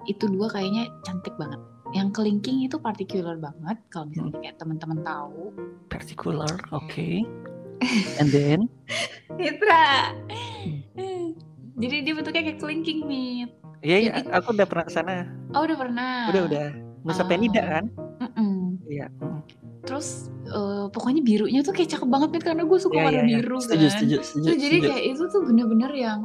itu 0.06 0.24
dua 0.30 0.48
kayaknya 0.48 0.86
cantik 1.02 1.34
banget. 1.36 1.60
Yang 1.90 2.08
kelingking 2.12 2.58
itu 2.62 2.76
particular 2.76 3.34
banget 3.34 3.80
kalau 3.88 4.06
misalnya 4.06 4.36
kayak 4.38 4.56
teman-teman 4.56 5.00
tahu. 5.00 5.56
Particular, 5.88 6.52
oke. 6.70 7.08
And 8.20 8.28
then, 8.28 8.68
Mitra. 9.32 10.12
Jadi 11.78 11.96
dia 12.02 12.12
bentuknya 12.12 12.42
kayak 12.44 12.58
kelingking, 12.58 12.98
Mit. 13.02 13.50
iya 13.80 13.96
iya, 14.00 14.10
Jadi- 14.16 14.34
aku 14.34 14.50
udah 14.52 14.66
pernah 14.66 14.84
ke 14.84 14.92
sana. 14.92 15.14
Oh, 15.52 15.62
udah 15.62 15.76
pernah. 15.76 16.26
Udah 16.28 16.42
udah. 16.44 16.66
Nusa 17.00 17.22
Ah. 17.22 17.26
Penida 17.26 17.62
kan? 17.62 17.84
Iya. 18.84 19.06
mm. 19.14 19.38
Terus 19.84 20.28
eh, 20.44 20.86
pokoknya 20.90 21.22
birunya 21.22 21.60
tuh 21.62 21.70
kayak 21.70 21.88
cakep 21.88 22.08
banget 22.08 22.28
Mit 22.30 22.42
karena 22.42 22.62
gue 22.62 22.78
suka 22.78 22.94
Iya 22.94 23.04
warna 23.06 23.14
iya 23.14 23.24
iya. 23.24 23.36
biru 23.38 23.56
Setuju 23.58 23.78
kan. 23.80 23.92
setuju 23.94 24.16
setuju. 24.18 24.44
Terus 24.44 24.58
jadi 24.58 24.68
setuju. 24.74 24.88
kayak 24.90 25.04
itu 25.06 25.22
tuh 25.24 25.40
bener-bener 25.44 25.92
yang 25.94 26.18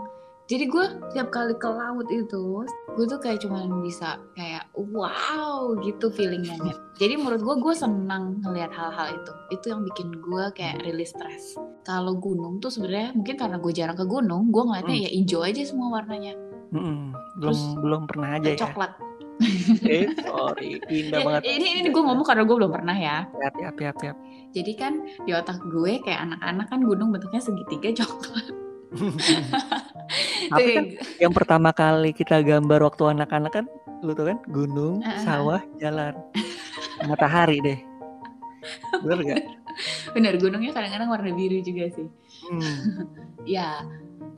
jadi 0.54 0.70
gue 0.70 0.86
tiap 1.10 1.34
kali 1.34 1.58
ke 1.58 1.66
laut 1.66 2.06
itu 2.13 2.62
gue 2.94 3.06
tuh 3.10 3.18
kayak 3.18 3.42
cuman 3.42 3.82
bisa 3.82 4.22
kayak 4.38 4.70
wow 4.78 5.74
gitu 5.82 6.13
feelingnya 6.13 6.54
Mit. 6.62 6.78
Jadi 7.02 7.18
menurut 7.18 7.42
gue 7.42 7.56
gue 7.58 7.74
senang 7.74 8.38
ngelihat 8.46 8.70
hal-hal 8.70 9.18
itu. 9.18 9.32
Itu 9.50 9.66
yang 9.74 9.82
bikin 9.82 10.13
gue 10.13 10.44
kayak 10.54 10.86
rilis 10.86 11.10
stres. 11.10 11.58
Kalau 11.82 12.22
gunung 12.22 12.62
tuh 12.62 12.70
sebenarnya 12.70 13.18
mungkin 13.18 13.34
karena 13.34 13.58
gue 13.58 13.74
jarang 13.74 13.98
ke 13.98 14.06
gunung, 14.06 14.54
gue 14.54 14.62
ngeliatnya 14.62 14.94
Hmm. 14.94 15.06
ya 15.06 15.10
hijau 15.10 15.42
aja 15.42 15.62
semua 15.66 15.88
warnanya. 15.89 16.38
Mm-mm. 16.70 17.18
belum 17.34 17.42
Terus 17.42 17.62
belum 17.82 18.02
pernah 18.06 18.30
aja 18.38 18.50
ya. 18.54 18.60
Coklat. 18.62 18.92
Eh, 19.84 20.06
sorry, 20.30 20.78
indah 20.86 21.18
Ya, 21.18 21.26
banget. 21.26 21.42
ini 21.50 21.68
ini 21.82 21.89
gue 21.89 22.04
ngomong 22.06 22.22
karena 22.22 22.46
gue 22.46 22.56
belum 22.62 22.70
pernah 22.72 22.94
ya. 22.94 23.26
Yap, 23.42 23.56
yap, 23.58 23.78
yap, 23.82 23.98
yap. 24.06 24.18
Jadi 24.54 24.72
kan 24.78 24.94
di 25.26 25.34
otak 25.34 25.58
gue 25.66 25.98
kayak 26.00 26.30
anak-anak 26.30 26.70
kan 26.70 26.80
gunung 26.86 27.10
bentuknya 27.10 27.42
segitiga 27.42 28.06
coklat. 28.06 28.54
Tapi 30.53 30.69
kan 30.75 30.86
yang 31.17 31.34
pertama 31.34 31.69
kali 31.73 32.13
kita 32.13 32.41
gambar 32.45 32.93
waktu 32.93 33.03
anak-anak 33.17 33.51
kan, 33.51 33.65
lu 34.06 34.13
tuh 34.13 34.29
kan, 34.29 34.38
gunung, 34.49 35.01
ah, 35.01 35.17
ah. 35.17 35.21
sawah, 35.23 35.62
jalan, 35.82 36.13
matahari 37.10 37.58
deh. 37.63 37.79
Bener 39.01 39.19
gak? 39.25 39.43
bener 40.13 40.38
gunungnya 40.38 40.69
kadang-kadang 40.69 41.10
warna 41.10 41.32
biru 41.34 41.60
juga 41.65 41.89
sih. 41.93 42.08
Hmm. 42.49 42.62
Ya, 43.43 43.84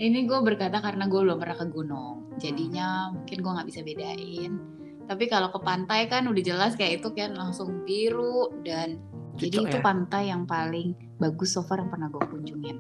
ini 0.02 0.26
gue 0.26 0.40
berkata 0.42 0.82
karena 0.82 1.06
gue 1.06 1.22
belum 1.22 1.38
pernah 1.38 1.54
ke 1.62 1.70
gunung. 1.70 2.26
Jadinya 2.42 3.14
mungkin 3.14 3.38
gue 3.38 3.52
nggak 3.54 3.70
bisa 3.70 3.86
bedain. 3.86 4.58
Tapi 5.06 5.30
kalau 5.30 5.54
ke 5.54 5.62
pantai 5.62 6.10
kan 6.10 6.26
udah 6.26 6.42
jelas 6.42 6.74
kayak 6.74 7.06
itu 7.06 7.14
kan 7.14 7.38
langsung 7.38 7.86
biru 7.86 8.50
dan 8.66 8.98
jadi 9.38 9.62
Cocok 9.62 9.70
itu 9.70 9.78
ya? 9.78 9.84
pantai 9.86 10.24
yang 10.34 10.44
paling 10.50 10.98
bagus 11.22 11.54
so 11.54 11.62
far 11.62 11.86
yang 11.86 11.94
pernah 11.94 12.10
gue 12.10 12.18
kunjungin. 12.18 12.78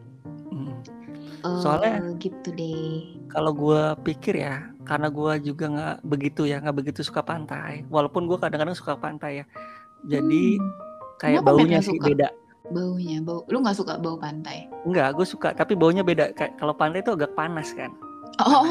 Hmm. 0.49 0.73
Eh, 1.43 1.59
Soalnya- 1.59 2.01
gitu 2.17 2.49
deh. 2.51 3.19
Kalau 3.27 3.51
gua 3.51 3.93
pikir 3.97 4.39
ya, 4.39 4.69
karena 4.81 5.07
gua 5.07 5.35
juga 5.35 5.65
nggak 5.67 5.95
begitu 6.01 6.41
ya, 6.43 6.57
nggak 6.57 6.75
begitu 6.75 6.99
suka 7.01 7.19
pantai. 7.19 7.83
Walaupun 7.87 8.25
gua 8.25 8.37
kadang-kadang 8.37 8.73
suka 8.73 8.95
pantai 8.95 9.41
ya. 9.41 9.45
Jadi 10.05 10.57
Hmm, 10.57 10.69
kayak 11.17 11.41
Kenapa 11.41 11.51
baunya 11.53 11.79
sih 11.81 11.93
suka? 11.93 12.05
beda. 12.05 12.29
baunya, 12.65 13.21
bau. 13.21 13.45
Lu 13.45 13.61
nggak 13.61 13.77
suka 13.77 13.93
bau 13.95 14.17
pantai? 14.17 14.65
Enggak, 14.81 15.13
gue 15.13 15.21
suka, 15.23 15.53
tapi 15.53 15.77
baunya 15.77 16.01
beda. 16.01 16.33
Kayak 16.33 16.57
kalau 16.57 16.73
pantai 16.73 17.05
itu 17.05 17.13
agak 17.13 17.29
panas 17.33 17.69
kan. 17.71 17.93
Oh, 18.41 18.65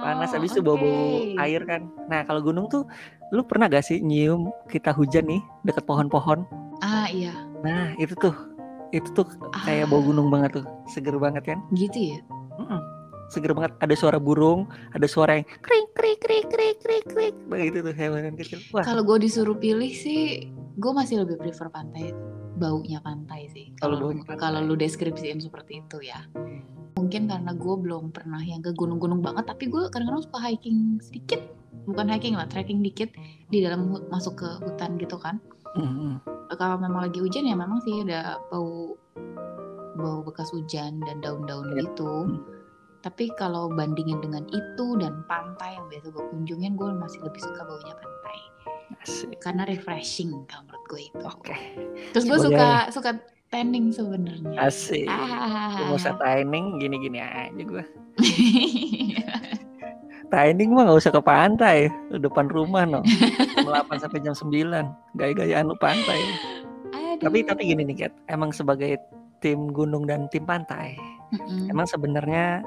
Panas 0.00 0.32
habis 0.34 0.50
itu 0.50 0.64
bau-bau 0.64 1.20
air 1.36 1.62
kan. 1.62 1.84
Nah, 2.08 2.24
kalau 2.24 2.40
gunung 2.40 2.64
tuh 2.66 2.88
lu 3.28 3.44
pernah 3.44 3.68
gak 3.68 3.84
sih 3.84 4.00
nyium 4.00 4.48
kita 4.66 4.88
hujan 4.90 5.28
nih 5.28 5.36
deket 5.62 5.84
pohon-pohon? 5.84 6.48
Ah 6.80 7.12
iya, 7.12 7.36
Nah, 7.60 7.92
itu 7.96 8.16
tuh 8.16 8.32
itu 8.90 9.08
tuh 9.12 9.26
kayak 9.64 9.88
bau 9.92 10.00
Ah, 10.00 10.04
gunung 10.04 10.28
banget 10.32 10.60
tuh. 10.60 10.64
Seger 10.88 11.16
banget 11.20 11.44
kan? 11.44 11.58
Gitu 11.76 12.16
ya. 12.16 12.18
Mm-mm. 12.56 12.80
Seger 13.28 13.52
banget. 13.52 13.76
Ada 13.84 13.94
suara 13.94 14.18
burung, 14.20 14.64
ada 14.96 15.04
suara 15.04 15.40
yang 15.40 15.46
krik 15.60 15.86
krik 15.92 16.18
krik 16.24 16.46
krik 16.48 16.76
krik 16.80 17.04
krik. 17.04 17.34
Begitu 17.48 17.84
tuh 17.84 17.94
hewan 17.94 18.34
kecil. 18.40 18.58
Wah, 18.72 18.84
Kalau 18.84 19.04
gue 19.04 19.28
disuruh 19.28 19.56
pilih 19.56 19.92
sih, 19.92 20.48
gue 20.80 20.92
masih 20.92 21.24
lebih 21.24 21.36
prefer 21.36 21.68
pantai. 21.68 22.16
Baunya 22.58 22.98
pantai 23.04 23.46
sih. 23.52 23.70
Kalau 23.78 24.10
Kalau 24.40 24.60
lu 24.64 24.74
deskripsiin 24.74 25.38
seperti 25.38 25.84
itu 25.84 26.02
ya. 26.02 26.24
Mungkin 26.98 27.30
karena 27.30 27.54
gue 27.54 27.74
belum 27.78 28.10
pernah 28.10 28.42
yang 28.42 28.58
ke 28.58 28.74
gunung-gunung 28.74 29.22
banget, 29.22 29.46
tapi 29.46 29.70
gue 29.70 29.86
kadang-kadang 29.86 30.26
suka 30.26 30.42
hiking 30.42 30.98
sedikit. 30.98 31.38
Bukan 31.86 32.10
hiking 32.10 32.34
lah, 32.34 32.50
trekking 32.50 32.82
dikit 32.82 33.14
di 33.48 33.62
dalam 33.62 33.94
masuk 34.10 34.42
ke 34.42 34.48
hutan 34.66 34.98
gitu 34.98 35.14
kan. 35.14 35.38
Mm-mm. 35.78 36.37
Kalau 36.58 36.76
memang 36.76 37.06
lagi 37.06 37.22
hujan 37.22 37.46
ya 37.46 37.54
memang 37.54 37.78
sih 37.80 38.02
ada 38.02 38.36
bau 38.50 38.98
bau 39.94 40.18
bekas 40.22 40.50
hujan 40.50 40.98
dan 41.06 41.22
daun-daun 41.22 41.70
Iya. 41.72 41.86
gitu. 41.86 42.42
Tapi 42.98 43.30
kalau 43.38 43.70
bandingin 43.70 44.18
dengan 44.18 44.42
itu 44.50 44.86
dan 44.98 45.22
pantai 45.30 45.78
yang 45.78 45.86
biasa 45.86 46.10
gue 46.10 46.24
kunjungin, 46.34 46.74
gue 46.74 46.90
masih 46.98 47.22
lebih 47.22 47.38
suka 47.38 47.62
baunya 47.62 47.94
pantai 47.94 48.38
Asik. 48.98 49.38
karena 49.38 49.62
refreshing 49.64 50.34
kalau 50.50 50.66
menurut 50.66 50.84
gue 50.90 51.00
itu. 51.06 51.22
Oke. 51.22 51.56
Terus 52.10 52.24
gue 52.26 52.38
suka 52.50 52.90
suka 52.90 53.10
tanning 53.48 53.94
sebenarnya. 53.94 54.58
Asik. 54.58 55.06
Ah. 55.06 55.78
Gua 55.78 55.94
Gak 55.94 55.98
usah 56.02 56.14
training 56.18 56.82
gini-gini 56.82 57.22
aja 57.22 57.54
gue. 57.54 57.84
Training 60.28 60.76
mah 60.76 60.84
gak 60.92 61.00
usah 61.00 61.12
ke 61.16 61.22
pantai, 61.24 61.88
depan 62.12 62.52
rumah 62.52 62.84
no. 62.84 63.00
Jam 63.56 63.64
8 63.64 63.96
sampai 63.96 64.20
jam 64.20 64.36
9. 64.36 65.16
Gaya-gayaan 65.16 65.72
lu 65.72 65.76
pantai. 65.80 66.20
Aduh. 66.92 67.24
Tapi 67.24 67.38
tapi 67.48 67.62
gini 67.72 67.82
nih 67.88 68.06
Kat, 68.06 68.12
emang 68.28 68.52
sebagai 68.52 69.00
tim 69.42 69.70
gunung 69.70 70.06
dan 70.06 70.26
tim 70.30 70.42
pantai, 70.44 70.98
Mm-mm. 71.34 71.70
emang 71.70 71.86
sebenarnya 71.86 72.62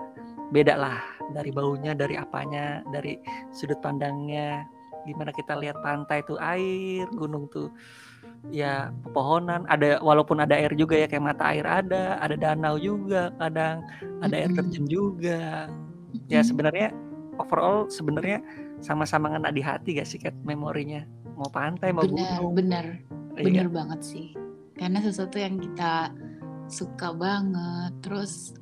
beda 0.52 0.76
lah 0.76 1.00
dari 1.32 1.52
baunya, 1.52 1.96
dari 1.96 2.16
apanya, 2.20 2.84
dari 2.92 3.20
sudut 3.56 3.80
pandangnya. 3.80 4.68
Gimana 5.08 5.34
kita 5.34 5.58
lihat 5.58 5.82
pantai 5.82 6.22
tuh 6.28 6.38
air, 6.38 7.10
gunung 7.18 7.50
tuh 7.50 7.72
ya 8.54 8.94
pepohonan, 9.08 9.66
ada 9.68 9.98
walaupun 10.00 10.42
ada 10.44 10.54
air 10.54 10.74
juga 10.78 10.98
ya 10.98 11.08
kayak 11.10 11.26
mata 11.26 11.44
air 11.52 11.66
ada, 11.66 12.22
ada 12.22 12.36
danau 12.38 12.78
juga 12.78 13.34
kadang, 13.42 13.82
ada 14.22 14.36
air 14.36 14.52
Mm-mm. 14.52 14.60
terjun 14.72 14.86
juga. 14.88 15.72
Ya 16.28 16.44
Mm-mm. 16.44 16.48
sebenarnya 16.48 16.88
overall 17.38 17.88
sebenarnya 17.88 18.42
sama-sama 18.80 19.30
ngena 19.30 19.50
di 19.50 19.62
hati 19.62 19.96
gak 19.96 20.06
sih 20.06 20.18
Kat 20.18 20.36
memorinya? 20.42 21.06
Mau 21.34 21.48
pantai 21.48 21.92
mau 21.92 22.02
benar 22.02 22.40
gunung. 22.40 22.54
benar 22.54 22.86
Iya 23.34 23.46
benar 23.46 23.66
kan? 23.66 23.74
banget 23.74 24.00
sih. 24.02 24.28
Karena 24.74 25.00
sesuatu 25.00 25.38
yang 25.38 25.56
kita 25.58 26.12
suka 26.68 27.12
banget. 27.12 27.92
Terus 28.02 28.56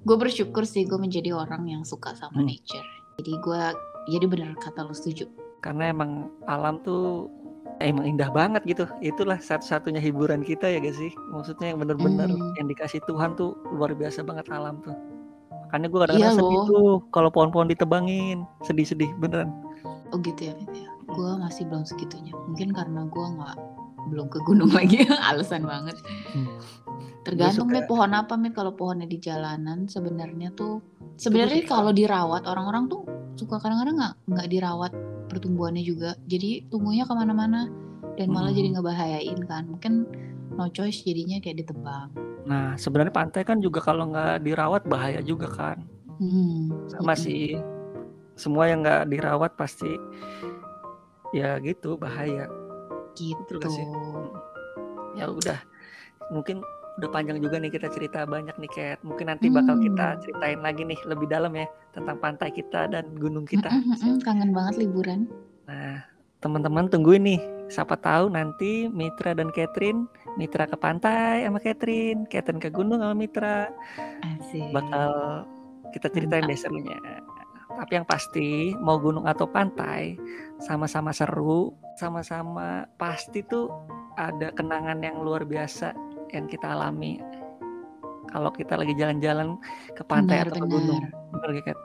gue 0.00 0.16
bersyukur 0.16 0.64
sih 0.64 0.84
gue 0.84 0.96
menjadi 0.96 1.32
orang 1.32 1.66
yang 1.66 1.82
suka 1.82 2.14
sama 2.14 2.36
Hmm. 2.36 2.48
nature. 2.48 2.86
Jadi 3.16 3.32
gue 3.36 3.62
jadi 4.08 4.26
benar 4.26 4.56
kata 4.56 4.82
lu 4.82 4.92
setuju. 4.92 5.28
karena 5.60 5.92
emang 5.92 6.10
alam 6.46 6.80
tuh 6.80 7.28
emang 7.78 8.08
indah 8.08 8.32
banget 8.32 8.64
gitu 8.64 8.88
itulah 9.00 9.36
satu-satunya 9.36 10.00
hiburan 10.00 10.40
kita 10.40 10.64
ya 10.64 10.80
gak 10.80 10.96
sih 10.96 11.12
maksudnya 11.28 11.68
yang 11.68 11.78
bener-bener 11.78 12.26
Hmm. 12.26 12.56
yang 12.56 12.64
dikasih 12.64 12.96
Tuhan 13.04 13.36
tuh 13.36 13.52
luar 13.68 13.92
biasa 13.92 14.24
banget 14.24 14.48
alam 14.48 14.80
tuh 14.80 14.96
makanya 15.70 15.86
gue 15.86 15.94
Iya 15.94 16.04
kadang-kadang 16.04 16.36
sedih 16.36 16.58
loh. 16.58 16.66
tuh 16.66 16.84
kalau 17.08 17.30
pohon-pohon 17.30 17.70
ditebangin 17.70 18.38
sedih-sedih 18.60 19.14
beneran 19.16 19.54
Oh 20.10 20.18
gitu 20.18 20.42
ya, 20.42 20.58
Fit, 20.58 20.74
ya. 20.74 20.90
Gue 21.06 21.38
masih 21.38 21.70
belum 21.70 21.86
segitunya. 21.86 22.34
Mungkin 22.50 22.74
karena 22.74 23.06
gue 23.06 23.26
nggak 23.30 23.56
belum 24.10 24.26
ke 24.26 24.42
gunung 24.42 24.74
lagi, 24.74 25.06
alasan 25.06 25.62
banget. 25.62 25.94
Hmm. 26.34 26.50
Tergantung 27.22 27.70
nih 27.70 27.86
pohon 27.86 28.10
apa 28.10 28.34
nih 28.34 28.50
kalau 28.50 28.74
pohonnya 28.74 29.06
di 29.06 29.22
jalanan 29.22 29.86
sebenarnya 29.86 30.50
tuh 30.50 30.82
sebenarnya 31.14 31.62
kalau 31.62 31.94
dirawat 31.94 32.42
orang-orang 32.42 32.90
tuh 32.90 33.06
suka 33.36 33.62
kadang-kadang 33.62 34.02
nggak 34.02 34.14
nggak 34.26 34.48
dirawat 34.50 34.92
pertumbuhannya 35.30 35.86
juga. 35.86 36.18
Jadi 36.26 36.66
tumbuhnya 36.66 37.06
ke 37.06 37.14
mana-mana 37.14 37.70
dan 38.18 38.26
malah 38.28 38.50
Hmm. 38.50 38.58
jadi 38.58 38.68
ngebahayain 38.74 39.40
kan. 39.46 39.70
Mungkin 39.70 39.92
no 40.50 40.66
choice 40.68 41.02
jadinya 41.02 41.38
kayak 41.38 41.62
ditebang. 41.62 42.08
nah 42.42 42.74
sebenarnya 42.74 43.12
pantai 43.12 43.42
kan 43.42 43.60
juga 43.60 43.78
kalau 43.80 44.10
nggak 44.10 44.42
dirawat 44.42 44.82
bahaya 44.84 45.20
juga 45.20 45.46
kan 45.46 45.78
Hmm. 46.20 46.68
sama 46.84 47.16
Mm-mm. 47.16 47.22
sih 47.22 47.56
semua 48.36 48.68
yang 48.68 48.84
nggak 48.84 49.08
dirawat 49.08 49.56
pasti 49.56 49.88
ya 51.32 51.56
gitu 51.60 51.96
bahaya 51.96 52.44
gitu. 53.14 53.56
Sih? 53.62 53.86
ya 55.14 55.26
udah 55.26 55.56
mungkin 56.28 56.60
udah 57.00 57.08
panjang 57.08 57.40
juga 57.40 57.56
nih 57.56 57.72
kita 57.72 57.88
cerita 57.88 58.28
banyak 58.28 58.52
nih 58.56 58.68
Kat 58.68 58.98
mungkin 59.00 59.32
nanti 59.32 59.48
bakal 59.48 59.80
Hmm. 59.80 59.84
kita 59.88 60.06
ceritain 60.20 60.60
lagi 60.60 60.82
nih 60.84 61.00
lebih 61.08 61.24
dalam 61.26 61.56
ya 61.56 61.64
tentang 61.96 62.20
pantai 62.20 62.52
kita 62.52 62.84
dan 62.86 63.16
gunung 63.16 63.48
kita 63.48 63.72
kangen 64.20 64.52
banget 64.52 64.84
liburan. 64.84 65.24
Nah, 65.64 66.02
teman-teman 66.38 66.90
tungguin 66.90 67.24
nih. 67.24 67.40
Siapa 67.70 67.94
tahu 67.96 68.28
nanti 68.28 68.90
Mitra 68.90 69.30
dan 69.32 69.54
Catherine, 69.54 70.10
Mitra 70.38 70.66
ke 70.66 70.76
pantai 70.78 71.42
sama 71.46 71.58
Catherine, 71.58 72.26
Catherine 72.28 72.62
ke 72.62 72.70
gunung 72.70 73.02
sama 73.02 73.14
Mitra. 73.14 73.70
Asik. 74.22 74.70
Bakal 74.70 75.10
kita 75.90 76.06
ceritain 76.12 76.46
deh 76.46 76.58
serunya. 76.58 76.98
Tapi 77.70 77.92
yang 77.96 78.06
pasti 78.06 78.74
mau 78.82 78.98
gunung 78.98 79.24
atau 79.24 79.46
pantai 79.46 80.18
sama-sama 80.60 81.14
seru, 81.14 81.72
sama-sama 81.96 82.84
pasti 82.98 83.40
tuh 83.46 83.70
ada 84.18 84.52
kenangan 84.52 85.00
yang 85.00 85.22
luar 85.22 85.46
biasa 85.46 85.94
yang 86.34 86.50
kita 86.50 86.76
alami. 86.76 87.18
Kalau 88.30 88.50
kita 88.54 88.78
lagi 88.78 88.94
jalan-jalan 88.94 89.58
ke 89.96 90.02
pantai 90.06 90.44
Benar, 90.44 90.46
atau 90.50 90.58
ke 90.62 90.66
benar. 90.66 90.74
gunung, 90.78 91.02
gak, 91.40 91.62
Kat? 91.66 91.78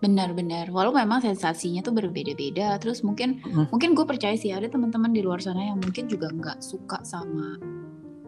Benar-benar. 0.00 0.66
Walau 0.72 0.96
memang 0.96 1.20
sensasinya 1.20 1.84
tuh 1.84 1.92
berbeda-beda. 1.92 2.78
Terus 2.80 3.04
mungkin 3.04 3.42
Mhm. 3.44 3.68
mungkin 3.74 3.92
gue 3.92 4.06
percaya 4.08 4.32
sih 4.38 4.48
ada 4.54 4.64
teman-teman 4.70 5.12
di 5.12 5.20
luar 5.20 5.42
sana 5.44 5.60
yang 5.60 5.76
mungkin 5.82 6.08
juga 6.08 6.32
nggak 6.32 6.62
suka 6.64 7.04
sama 7.04 7.58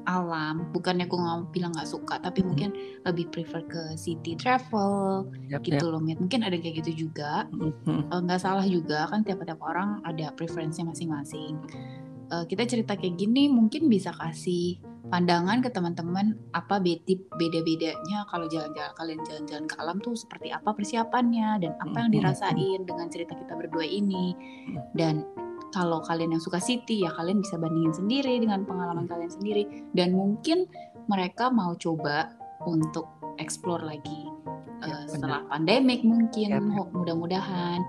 alam. 0.05 0.71
Bukannya 0.71 1.07
gue 1.07 1.15
nggak 1.15 1.39
bilang 1.51 1.73
nggak 1.73 1.87
suka, 1.87 2.19
tapi 2.19 2.41
Mhm. 2.41 2.47
mungkin 2.47 2.71
lebih 3.03 3.27
prefer 3.29 3.63
ke 3.65 3.83
city 3.95 4.35
travel 4.35 5.27
Yap, 5.49 5.63
gitu 5.63 5.81
yap. 5.81 5.93
loh. 5.95 6.01
Mit. 6.01 6.19
Mungkin 6.19 6.43
ada 6.43 6.55
kayak 6.55 6.83
gitu 6.83 7.07
juga. 7.09 7.47
Mhm, 7.51 7.73
mhm. 7.85 8.03
Eh, 8.09 8.21
nggak 8.23 8.41
salah 8.41 8.65
juga 8.65 9.07
kan 9.07 9.23
tiap-tiap 9.23 9.59
orang 9.59 10.03
ada 10.03 10.31
preferensinya 10.33 10.91
masing-masing. 10.91 11.59
Eh, 12.29 12.45
kita 12.47 12.65
cerita 12.65 12.97
kayak 12.97 13.15
gini 13.15 13.47
mungkin 13.47 13.87
bisa 13.87 14.09
kasih 14.11 14.81
pandangan 15.05 15.61
ke 15.61 15.69
teman-teman 15.69 16.33
apa 16.51 16.81
beda 16.81 17.05
beda-bedanya 17.37 18.25
kalau 18.25 18.49
jalan-jalan 18.49 18.89
kalian 18.97 19.21
jalan-jalan 19.21 19.67
ke 19.69 19.75
alam 19.77 20.01
tuh 20.01 20.17
seperti 20.17 20.49
apa 20.49 20.73
persiapannya 20.73 21.61
dan 21.61 21.73
apa 21.77 21.97
yang 22.01 22.09
Mhm, 22.09 22.17
dirasain 22.17 22.81
dengan 22.87 23.13
cerita 23.13 23.37
kita 23.37 23.53
berdua 23.53 23.85
ini 23.85 24.33
dan 24.97 25.29
kalau 25.73 26.05
kalian 26.05 26.37
yang 26.37 26.43
suka 26.45 26.61
city 26.61 27.03
ya 27.03 27.11
kalian 27.17 27.41
bisa 27.41 27.57
bandingin 27.57 27.97
sendiri 27.97 28.39
dengan 28.39 28.63
pengalaman 28.69 29.09
kalian 29.09 29.33
sendiri 29.33 29.65
dan 29.97 30.13
mungkin 30.13 30.69
mereka 31.11 31.49
mau 31.51 31.75
coba 31.75 32.31
untuk 32.69 33.09
explore 33.41 33.83
lagi 33.83 34.29
Ya, 34.83 34.99
benar. 34.99 35.07
setelah 35.15 35.41
pandemik 35.47 36.03
mungkin 36.03 36.49
Ya, 36.51 36.59
mudah-mudahan 36.91 37.87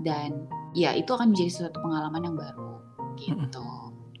dan 0.00 0.48
ya 0.72 0.96
itu 0.96 1.12
akan 1.12 1.36
menjadi 1.36 1.52
suatu 1.68 1.76
pengalaman 1.84 2.24
yang 2.24 2.36
baru 2.40 2.80
gitu. 3.20 3.64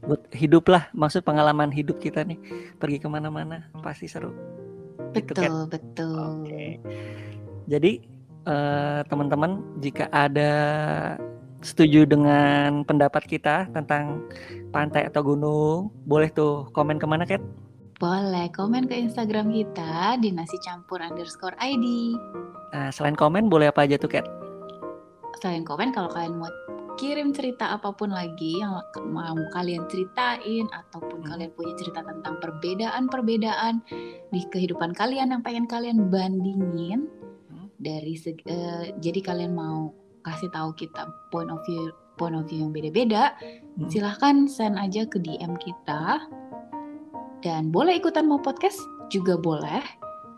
Buat 0.04 0.28
hidup 0.36 0.68
lah, 0.68 0.92
maksud 0.92 1.24
pengalaman 1.24 1.72
hidup 1.72 1.96
kita 1.96 2.20
nih 2.26 2.36
pergi 2.76 3.00
ke 3.00 3.08
mana-mana 3.08 3.64
pasti 3.80 4.10
seru. 4.12 4.34
Gitu, 5.16 5.32
Kat. 5.32 5.48
Betul 5.48 5.58
betul. 5.72 6.44
Oke. 6.44 6.66
Jadi 7.70 7.92
eh, 8.44 9.00
teman-teman 9.08 9.80
jika 9.80 10.12
ada 10.12 10.52
setuju 11.62 12.04
dengan 12.04 12.82
pendapat 12.82 13.24
kita 13.24 13.70
tentang 13.70 14.26
pantai 14.74 15.06
atau 15.06 15.22
gunung, 15.22 15.94
boleh 16.04 16.28
tuh 16.28 16.68
komen 16.74 16.98
ke 16.98 17.06
mana 17.06 17.24
Kat? 17.24 17.40
Boleh 18.02 18.50
komen 18.50 18.90
ke 18.90 18.98
Instagram 18.98 19.54
kita 19.54 20.18
di 20.18 20.34
nasi 20.34 20.58
campur 20.66 20.98
underscore 20.98 21.54
ID. 21.62 22.18
Nah, 22.74 22.90
selain 22.90 23.14
komen 23.14 23.46
boleh 23.46 23.70
apa 23.70 23.86
aja 23.86 23.94
tuh 23.94 24.10
Kat? 24.10 24.26
Selain 25.38 25.62
komen 25.62 25.94
kalau 25.94 26.10
kalian 26.10 26.42
mau 26.42 26.50
kirim 27.00 27.32
cerita 27.32 27.72
apa 27.72 27.94
pun 27.94 28.12
lagi 28.12 28.60
yang 28.60 28.76
mau 29.08 29.38
kalian 29.54 29.88
ceritain 29.88 30.68
ataupun 30.68 31.24
Hmm. 31.24 31.30
kalian 31.32 31.50
punya 31.56 31.74
cerita 31.80 32.04
tentang 32.04 32.36
perbedaan-perbedaan 32.42 33.74
di 34.28 34.40
kehidupan 34.52 34.92
kalian 34.92 35.32
yang 35.32 35.42
pengen 35.42 35.64
kalian 35.64 36.12
bandingin 36.12 37.08
Hmm. 37.48 37.68
dari 37.80 38.14
eh, 38.44 38.92
jadi 39.00 39.20
kalian 39.24 39.56
mau 39.56 40.01
kasih 40.22 40.48
tahu 40.48 40.70
kita 40.72 41.02
point 41.28 41.48
of 41.48 41.60
view 41.64 41.90
point 42.14 42.32
of 42.32 42.44
view 42.44 42.60
yang 42.60 42.70
beda-beda 42.70 43.34
Hmm. 43.72 43.88
silahkan 43.88 44.44
send 44.46 44.76
aja 44.76 45.02
ke 45.04 45.16
DM 45.16 45.56
kita 45.56 46.22
dan 47.40 47.68
boleh 47.68 47.96
ikutan 47.96 48.24
mau 48.24 48.38
podcast 48.38 48.78
juga 49.08 49.34
boleh 49.34 49.82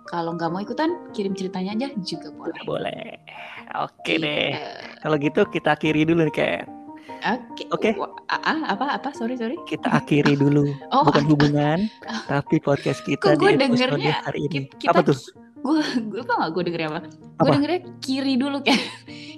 kalau 0.05 0.33
nggak 0.33 0.49
mau 0.49 0.61
ikutan 0.61 0.89
kirim 1.11 1.33
ceritanya 1.33 1.75
aja 1.75 1.89
juga 1.99 2.29
boleh 2.31 2.61
Boleh. 2.63 3.05
Oke 3.75 4.17
deh. 4.17 4.53
Gitu. 4.53 4.71
Kalau 5.01 5.17
gitu 5.19 5.41
kita 5.49 5.69
akhiri 5.73 6.05
dulu 6.05 6.21
nih 6.23 6.35
Kat. 6.35 6.65
Oke. 7.73 7.97
Ah, 8.29 8.37
ah, 8.45 8.59
apa 8.69 8.85
apa? 8.95 9.09
Sorry 9.11 9.35
sorry. 9.35 9.57
Kita 9.65 9.89
akhiri 9.91 10.37
dulu. 10.37 10.69
Oh, 10.95 11.03
Bukan 11.03 11.25
hubungan, 11.25 11.89
tapi 12.31 12.61
podcast 12.61 13.01
kita 13.03 13.33
Kok 13.33 13.41
gue 13.41 13.51
di 13.51 13.57
episode 13.59 13.97
dengernya 13.97 14.15
hari 14.23 14.41
ini. 14.45 14.69
ki- 14.69 14.87
kita 14.87 14.93
Apa 14.93 15.01
tuh? 15.03 15.17
Gue 15.65 15.81
gue 16.13 16.21
apa 16.21 16.33
nggak 16.37 16.51
gue 16.53 16.63
dengernya 16.69 16.89
apa? 16.93 17.01
Gue 17.09 17.41
Apa? 17.41 17.53
dengernya 17.57 17.81
kiri 17.99 18.35
dulu 18.37 18.59
kan. 18.61 18.77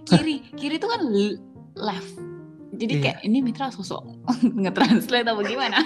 kiri 0.05 0.43
kiri 0.55 0.75
itu 0.77 0.87
kan 0.87 1.01
left. 1.79 2.13
Jadi 2.77 2.93
Iya. 2.93 3.03
kayak 3.09 3.19
ini 3.25 3.39
Mitra 3.41 3.71
sosok 3.71 4.03
nge-translate 4.63 5.25
apa 5.25 5.41
gimana? 5.41 5.79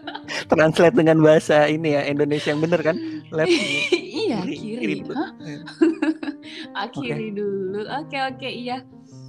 Translate 0.52 0.96
dengan 0.96 1.18
bahasa 1.20 1.66
ini 1.66 1.92
ya 1.92 2.06
Indonesia 2.06 2.48
yang 2.48 2.62
bener 2.62 2.80
kan? 2.80 2.96
Left. 3.28 3.50
iya 4.24 4.40
kiri, 4.46 4.56
kiri. 4.56 4.78
kiri 4.78 4.94
dulu. 5.02 5.14
Hah? 5.18 5.30
Eh, 5.42 5.60
Akhiri 6.72 7.28
dulu. 7.34 7.80
Oke 7.84 8.18
oke 8.22 8.48
iya. 8.48 8.78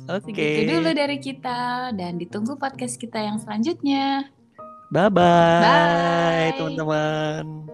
Oke. 0.08 0.32
Segitu 0.32 0.62
dulu 0.70 0.90
dari 0.90 1.18
kita 1.18 1.92
dan 1.94 2.18
ditunggu 2.18 2.56
podcast 2.56 2.96
kita 2.96 3.20
yang 3.20 3.38
selanjutnya. 3.38 4.26
Bye 4.90 5.10
bye, 5.14 5.62
Bye. 5.62 6.50
teman-teman. 6.58 7.70